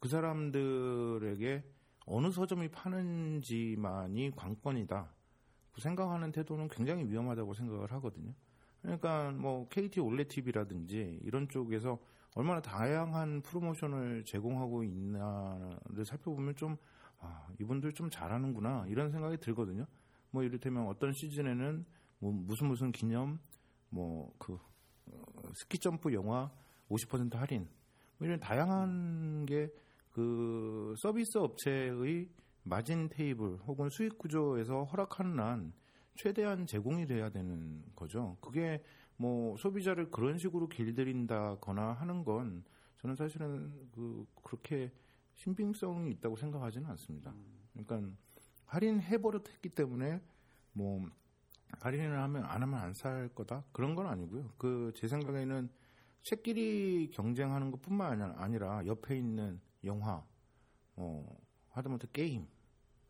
[0.00, 1.64] 그 사람들에게
[2.06, 5.12] 어느 서점이 파는지만이 관건이다.
[5.72, 8.34] 그 생각하는 태도는 굉장히 위험하다고 생각을 하거든요.
[8.82, 11.98] 그러니까 뭐 KT 올레 TV라든지 이런 쪽에서
[12.34, 16.76] 얼마나 다양한 프로모션을 제공하고 있나를 살펴보면 좀
[17.18, 19.86] 아, 이분들 좀 잘하는구나 이런 생각이 들거든요.
[20.30, 21.84] 뭐 이를테면 어떤 시즌에는
[22.20, 23.38] 뭐 무슨 무슨 기념
[23.90, 24.58] 뭐 그
[25.54, 26.50] 스키 점프 영화
[26.90, 27.68] 50% 할인
[28.18, 29.70] 뭐 이런 다양한 게
[30.18, 32.28] 그 서비스 업체의
[32.64, 35.72] 마진 테이블 혹은 수익 구조에서 허락하는 한
[36.16, 38.36] 최대한 제공이 돼야 되는 거죠.
[38.40, 38.82] 그게
[39.16, 42.64] 뭐 소비자를 그런 식으로 길들인다거나 하는 건
[43.00, 44.90] 저는 사실은 그 그렇게
[45.36, 47.32] 신빙성이 있다고 생각하지는 않습니다.
[47.72, 48.12] 그러니까
[48.68, 50.20] 할인해 버릇했기 때문에
[50.72, 51.06] 뭐
[51.80, 54.52] 할인을 하면 안 하면 안 살 거다 그런 건 아니고요.
[54.58, 55.68] 그 제 생각에는
[56.22, 60.24] 책끼리 경쟁하는 것뿐만 아니라 옆에 있는 영화,
[60.96, 61.38] 어
[61.70, 62.46] 하다못해 게임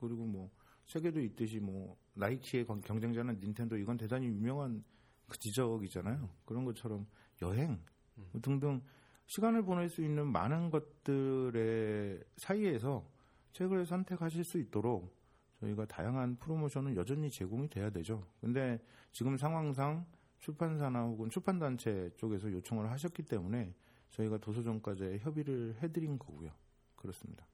[0.01, 0.51] 그리고 뭐
[0.87, 4.85] 세계도 있듯이 뭐 나이키의 경쟁자는 닌텐도 이건 대단히 유명한
[5.29, 6.29] 그 지적이잖아요.
[6.45, 7.07] 그런 것처럼
[7.43, 7.81] 여행
[8.15, 8.83] 뭐 등등
[9.27, 13.07] 시간을 보낼 수 있는 많은 것들의 사이에서
[13.53, 15.18] 책을 선택하실 수 있도록
[15.61, 18.25] 저희가 다양한 프로모션은 여전히 제공이 돼야 되죠.
[18.41, 18.81] 근데
[19.13, 20.07] 지금 상황상
[20.39, 23.75] 출판사나 혹은 출판단체 쪽에서 요청을 하셨기 때문에
[24.11, 26.51] 저희가 도서정가제에 협의를 해드린 거고요.
[26.97, 27.47] 그렇습니다.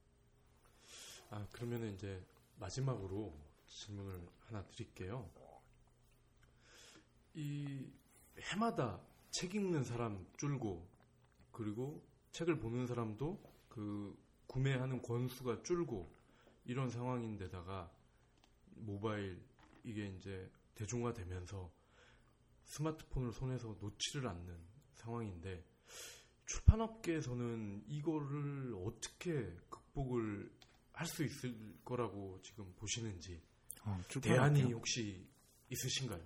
[1.31, 2.23] 아 그러면 이제
[2.59, 3.33] 마지막으로
[3.67, 5.29] 질문을 하나 드릴게요.
[7.33, 7.91] 이
[8.39, 9.01] 해마다
[9.31, 10.87] 책 읽는 사람 줄고
[11.51, 12.01] 그리고
[12.31, 14.15] 책을 보는 사람도 그
[14.47, 16.13] 구매하는 권수가 줄고
[16.63, 17.91] 이런 상황인데다가
[18.75, 19.41] 모바일
[19.83, 21.71] 이게 이제 대중화되면서
[22.65, 24.57] 스마트폰을 손에서 놓지를 않는
[24.95, 25.63] 상황인데
[26.45, 30.51] 출판업계에서는 이거를 어떻게 극복을
[30.93, 31.53] 할 수 있을
[31.83, 33.41] 거라고 지금 보시는지
[33.83, 35.27] 어, 대안이 혹시
[35.69, 36.23] 있으신가요?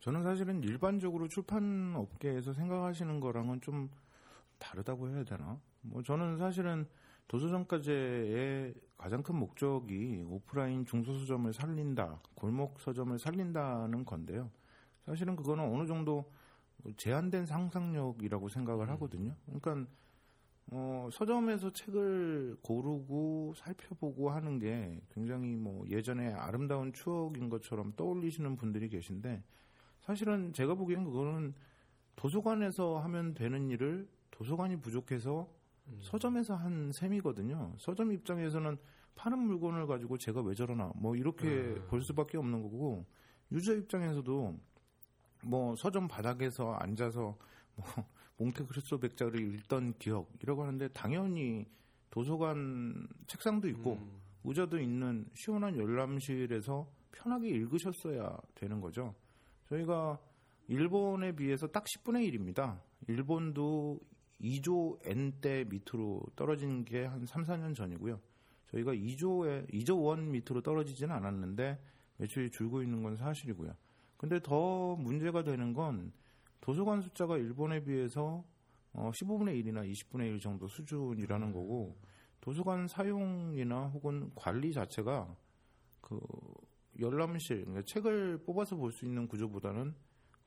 [0.00, 3.90] 저는 사실은 일반적으로 출판업계에서 생각하시는 거랑은 좀
[4.58, 5.60] 다르다고 해야 되나?
[5.82, 6.88] 뭐 저는 사실은
[7.30, 14.50] 도서정가제의 가장 큰 목적이 오프라인 중소서점을 살린다, 골목 서점을 살린다는 건데요.
[15.06, 16.32] 사실은 그거는 어느 정도
[16.96, 18.90] 제한된 상상력이라고 생각을 음.
[18.94, 19.36] 하거든요.
[19.46, 19.88] 그러니까
[20.72, 28.88] 어, 서점에서 책을 고르고 살펴보고 하는 게 굉장히 뭐 예전에 아름다운 추억인 것처럼 떠올리시는 분들이
[28.88, 29.40] 계신데
[30.00, 31.54] 사실은 제가 보기엔 그거는
[32.16, 35.98] 도서관에서 하면 되는 일을 도서관이 부족해서 음.
[36.02, 37.74] 서점에서 한 셈이거든요.
[37.78, 38.76] 서점 입장에서는
[39.14, 41.86] 파는 물건을 가지고 제가 왜 저러나 뭐 이렇게 음.
[41.88, 43.04] 볼 수밖에 없는 거고
[43.52, 44.58] 유저 입장에서도
[45.44, 47.36] 뭐 서점 바닥에서 앉아서
[47.76, 47.84] 뭐
[48.38, 51.66] 몽테크리스토 백자를 읽던 기억 이라고 하는데 당연히
[52.10, 54.20] 도서관 책상도 있고 음.
[54.44, 59.14] 의자도 있는 시원한 열람실에서 편하게 읽으셨어야 되는 거죠.
[59.68, 60.18] 저희가
[60.68, 62.80] 일본에 비해서 딱 10분의 1입니다.
[63.08, 64.00] 일본도
[64.40, 68.18] 2조 N대 밑으로 떨어진 게 한 3, 4년 전이고요.
[68.70, 71.78] 저희가 2조에 2조 원 밑으로 떨어지지는 않았는데
[72.18, 73.74] 매출이 줄고 있는 건 사실이고요.
[74.16, 76.12] 근데 더 문제가 되는 건
[76.60, 78.44] 도서관 숫자가 일본에 비해서
[78.92, 81.96] 어 15분의 1이나 20분의 1 정도 수준이라는 거고
[82.40, 85.34] 도서관 사용이나 혹은 관리 자체가
[86.00, 86.20] 그
[86.98, 89.94] 열람실 그러니까 책을 뽑아서 볼 수 있는 구조보다는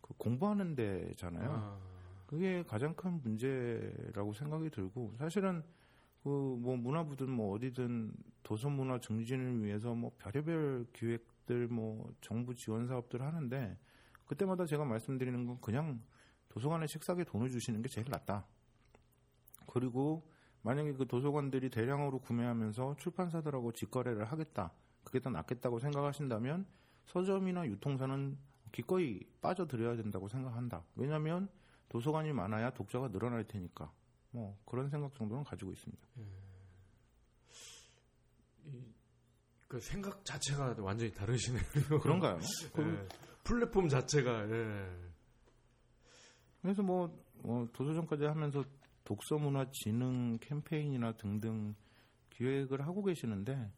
[0.01, 1.49] 그 공부하는 데잖아요.
[1.51, 1.92] 아.
[2.25, 5.63] 그게 가장 큰 문제라고 생각이 들고 사실은
[6.23, 8.13] 그 뭐 문화부든 뭐 어디든
[8.43, 13.77] 도서 문화 증진을 위해서 뭐 별의별 기획들 뭐 정부 지원 사업들 하는데
[14.25, 16.01] 그때마다 제가 말씀드리는 건 그냥
[16.47, 18.45] 도서관에 책상에 돈을 주시는 게 제일 낫다.
[19.67, 20.25] 그리고
[20.61, 24.71] 만약에 그 도서관들이 대량으로 구매하면서 출판사들하고 직거래를 하겠다.
[25.03, 26.65] 그게 더 낫겠다고 생각하신다면
[27.05, 28.37] 서점이나 유통사는
[28.71, 30.83] 기꺼이 빠져들여야 된다고 생각한다.
[30.95, 31.49] 왜냐하면
[31.93, 33.91] 도서관이 많아야 독자가 늘어날 테니까.
[34.31, 36.03] 뭐 그런 생각 정도는 가지고 있습니다.
[36.17, 36.23] 예.
[38.65, 38.83] 이,
[39.67, 41.61] 그 생각 자체가 완전히 다르시네요.
[42.01, 42.39] 그런가요?
[42.79, 43.07] 예.
[43.43, 44.89] 플랫폼 자체가 예.
[46.63, 48.63] 그래서 뭐, 뭐 도서점까지 하면서
[49.03, 51.75] 독서문화 진흥 캠페인이나 등등
[52.31, 53.71] 기획을 하고 계시는데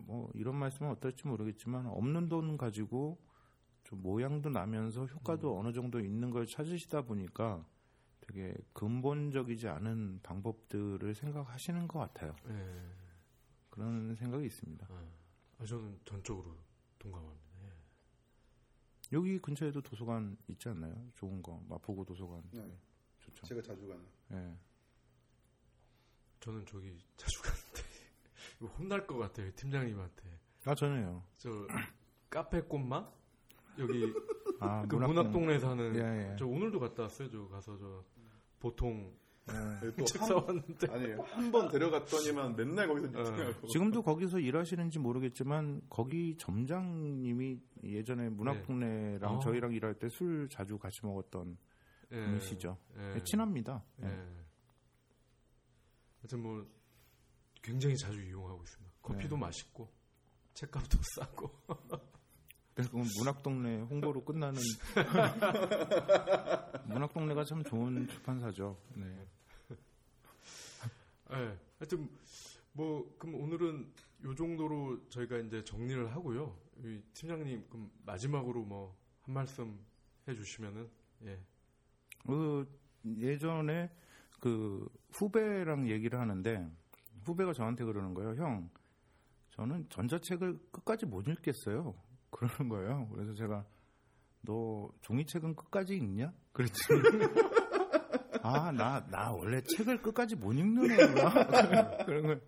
[0.00, 3.18] 뭐 이런 말씀은 어떨지 모르겠지만 없는 돈 가지고
[3.90, 5.60] 좀 모양도 나면서 효과도 음.
[5.66, 7.66] 어느 정도 있는 걸 찾으시다 보니까
[8.20, 12.36] 되게 근본적이지 않은 방법들을 생각하시는 것 같아요.
[12.46, 12.88] 네.
[13.68, 14.86] 그런 생각이 있습니다.
[15.58, 16.56] 아, 저는 전적으로
[17.00, 17.44] 동감합니다.
[17.64, 17.72] 예.
[19.12, 20.94] 여기 근처에도 도서관 있지 않나요?
[21.14, 22.42] 좋은 거 마포구 도서관.
[22.52, 22.78] 네.
[23.18, 23.44] 좋죠.
[23.46, 24.04] 제가 자주 가는.
[24.28, 24.56] 네.
[26.38, 27.82] 저는 저기 자주 가는데
[28.60, 30.38] 이거 혼날 것 같아요 팀장님한테.
[30.64, 31.24] 아 저는요.
[31.38, 31.66] 저
[32.30, 33.19] 카페 꽃마
[33.78, 34.12] 여기
[34.60, 36.36] 아, 그 문학동네 사는 예, 예.
[36.38, 37.30] 저 오늘도 갔다 왔어요.
[37.30, 38.04] 저 가서 저
[38.58, 39.12] 보통
[39.46, 40.04] 네.
[40.04, 43.52] 책 사왔는데 아니 한 번 데려갔더니만 맨날 거기서 네.
[43.72, 49.40] 지금도 거기서 일하시는지 모르겠지만 거기 점장님이 예전에 문학동네랑 네.
[49.42, 51.56] 저희랑 일할 때 술 자주 같이 먹었던
[52.10, 52.24] 네.
[52.26, 52.76] 분이시죠.
[52.96, 53.24] 네.
[53.24, 53.82] 친합니다.
[53.96, 54.08] 네.
[56.20, 56.66] 하여튼 뭐
[57.62, 58.94] 굉장히 자주 이용하고 있습니다.
[59.02, 59.40] 커피도 네.
[59.40, 59.88] 맛있고
[60.54, 61.50] 책값도 싸고.
[62.74, 64.60] 그래서 그건 문학동네 홍보로 끝나는
[66.86, 68.76] 문학동네가 참 좋은 출판사죠.
[68.94, 69.06] 네.
[71.30, 72.08] 네, 하여튼
[72.72, 73.92] 뭐 그럼 오늘은
[74.24, 76.56] 요 정도로 저희가 이제 정리를 하고요.
[76.84, 79.00] 이 팀장님 그럼 마지막으로 뭐
[79.30, 79.78] 한 말씀
[80.26, 80.90] 해주시면은
[81.22, 81.38] 예.
[82.26, 82.66] 그
[83.04, 83.90] 예전에
[84.40, 86.68] 그 후배랑 얘기를 하는데
[87.24, 88.34] 후배가 저한테 그러는 거예요.
[88.34, 88.68] 형,
[89.50, 91.94] 저는 전자책을 끝까지 못 읽겠어요.
[92.30, 93.08] 그러는 거예요.
[93.12, 93.64] 그래서 제가
[94.42, 96.32] 너 종이책은 끝까지 읽냐?
[96.52, 97.26] 그랬더니
[98.42, 101.96] 아, 나, 나 원래 책을 끝까지 못 읽는 애구나.
[102.06, 102.40] 그런 거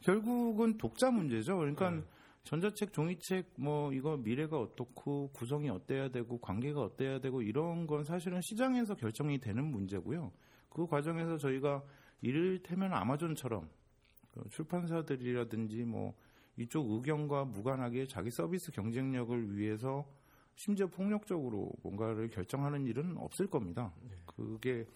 [0.00, 1.56] 결국은 독자 문제죠.
[1.56, 2.02] 그러니까 네.
[2.44, 8.40] 전자책, 종이책, 뭐, 이거 미래가 어떻고, 구성이 어때야 되고, 관계가 어때야 되고, 이런 건 사실은
[8.42, 10.30] 시장에서 결정이 되는 문제고요.
[10.68, 11.82] 그 과정에서 저희가
[12.20, 13.70] 이를테면 아마존처럼
[14.32, 16.14] 그 출판사들이라든지 뭐,
[16.56, 20.06] 이쪽 의견과 무관하게 자기 서비스 경쟁력을 위해서
[20.56, 23.92] 심지어 폭력적으로 뭔가를 결정하는 일은 없을 겁니다.
[24.26, 24.86] 그게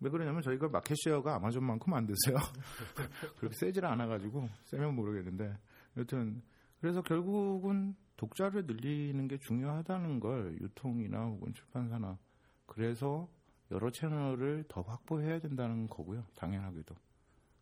[0.00, 2.36] 왜 그러냐면 저희가 마켓쉐어가 아마존만큼 안 되세요.
[3.38, 5.56] 그렇게 세질 않아가지고 세면 모르겠는데
[5.96, 6.42] 여튼
[6.80, 12.18] 그래서 결국은 독자를 늘리는 게 중요하다는 걸 유통이나 혹은 출판사나
[12.66, 13.28] 그래서
[13.70, 16.24] 여러 채널을 더 확보해야 된다는 거고요.
[16.36, 16.94] 당연하게도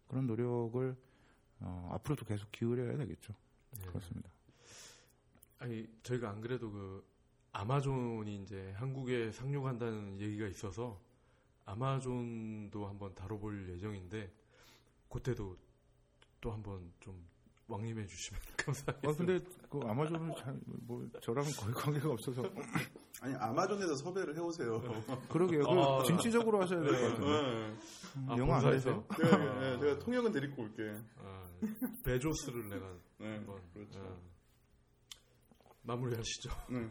[0.08, 0.96] 그런 노력을
[1.60, 3.34] 어, 앞으로도 계속 기울여야 되겠죠.
[3.78, 3.86] 예.
[3.86, 4.30] 그렇습니다.
[5.58, 7.06] 아니 저희가 안 그래도 그
[7.52, 11.00] 아마존이 이제 한국에 상륙한다는 얘기가 있어서
[11.64, 14.32] 아마존도 한번 다뤄볼 예정인데
[15.08, 15.56] 그때도
[16.40, 17.31] 또 한번 좀
[17.72, 19.08] 왕림해 주시면 감사하겠습니다.
[19.08, 22.42] 아 근데 그 아마존은 잘, 뭐 저랑 거의 관계가 없어서
[23.22, 24.80] 아니 아마존에서 섭외를 해오세요.
[25.30, 25.62] 그러게요.
[25.64, 26.02] 그 아.
[26.04, 27.30] 진취적으로 하셔야 될 것 같은데.
[27.30, 27.76] 네.
[28.16, 28.70] 음, 아, 영어 안?
[28.70, 29.06] 되세요?
[29.16, 30.94] 제가, 네, 제가 통역은 데리고 올게.
[31.18, 31.48] 아,
[32.04, 34.00] 베조스를 내가 네, 한번 그렇죠.
[34.00, 34.20] 어,
[35.82, 36.50] 마무리하시죠.
[36.70, 36.90] 네,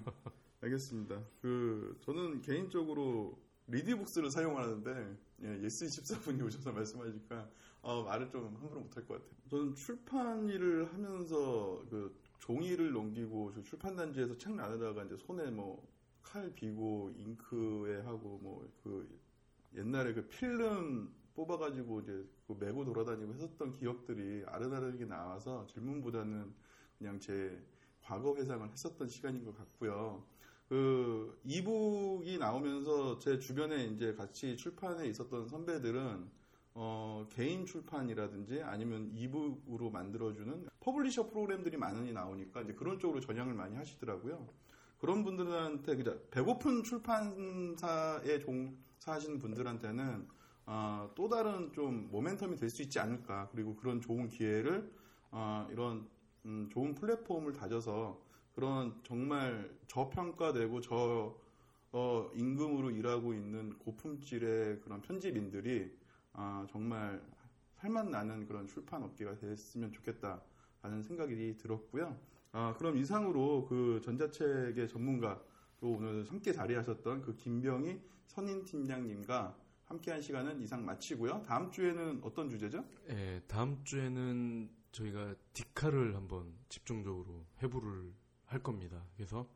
[0.61, 1.21] 알겠습니다.
[1.41, 3.37] 그 저는 개인적으로
[3.67, 7.49] 리디북스를 사용하는데 예, 예스24분이 오셔서 말씀하시니까
[7.81, 9.31] 어, 말을 좀 함부로 못할 것 같아요.
[9.49, 15.91] 저는 출판 일을 하면서 그 종이를 넘기고 저 출판 단지에서 책 나누다가 이제 손에 뭐
[16.23, 19.19] 칼 비고 잉크에 하고 뭐 그
[19.75, 26.53] 옛날에 그 필름 뽑아가지고 이제 그 메고 돌아다니고 했었던 기억들이 아른아른하게 나와서 질문보다는
[26.97, 27.61] 그냥 제
[28.01, 30.25] 과거 회상을 했었던 시간인 것 같고요.
[30.71, 36.29] 그 e-book이 나오면서 제 주변에 이제 같이 출판에 있었던 선배들은
[36.75, 43.75] 어, 개인 출판이라든지 아니면 e-book으로 만들어주는 publisher 프로그램들이 많이 나오니까 이제 그런 쪽으로 전향을 많이
[43.75, 44.47] 하시더라고요.
[45.01, 50.25] 그런 분들한테 그냥 배고픈 출판사에 종사하시는 분들한테는
[50.67, 54.89] 어, 또 다른 좀 모멘텀이 될 수 있지 않을까 그리고 그런 좋은 기회를
[55.31, 56.07] 어, 이런
[56.45, 58.30] 음, 좋은 플랫폼을 다져서
[58.61, 61.35] 그런 정말 저평가되고 저
[61.93, 65.91] 어, 임금으로 일하고 있는 고품질의 그런 편집인들이
[66.33, 67.19] 아, 정말
[67.77, 72.15] 살맛 나는 그런 출판 업계가 됐으면 좋겠다라는 생각이 들었고요.
[72.51, 75.41] 아, 그럼 이상으로 그 전자책의 전문가로
[75.81, 81.41] 오늘 함께 자리하셨던 그 김병희 선임 팀장님과 함께한 시간은 이상 마치고요.
[81.47, 82.85] 다음 주에는 어떤 주제죠?
[83.09, 88.20] 예, 다음 주에는 저희가 디카를 한번 집중적으로 회부를
[88.51, 89.01] 할 겁니다.
[89.15, 89.47] 그래서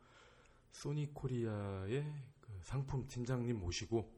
[0.72, 2.04] 소니 코리아의
[2.40, 4.10] 그 상품 팀장님 모시고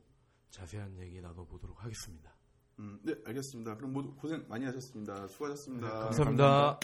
[0.51, 2.33] 자세한 얘기 나눠보도록 하겠습니다.
[2.79, 3.76] 음, 네, 알겠습니다.
[3.76, 5.26] 그럼 모두 고생 많이 하셨습니다.
[5.26, 5.89] 수고하셨습니다.
[5.89, 6.79] 감사합니다.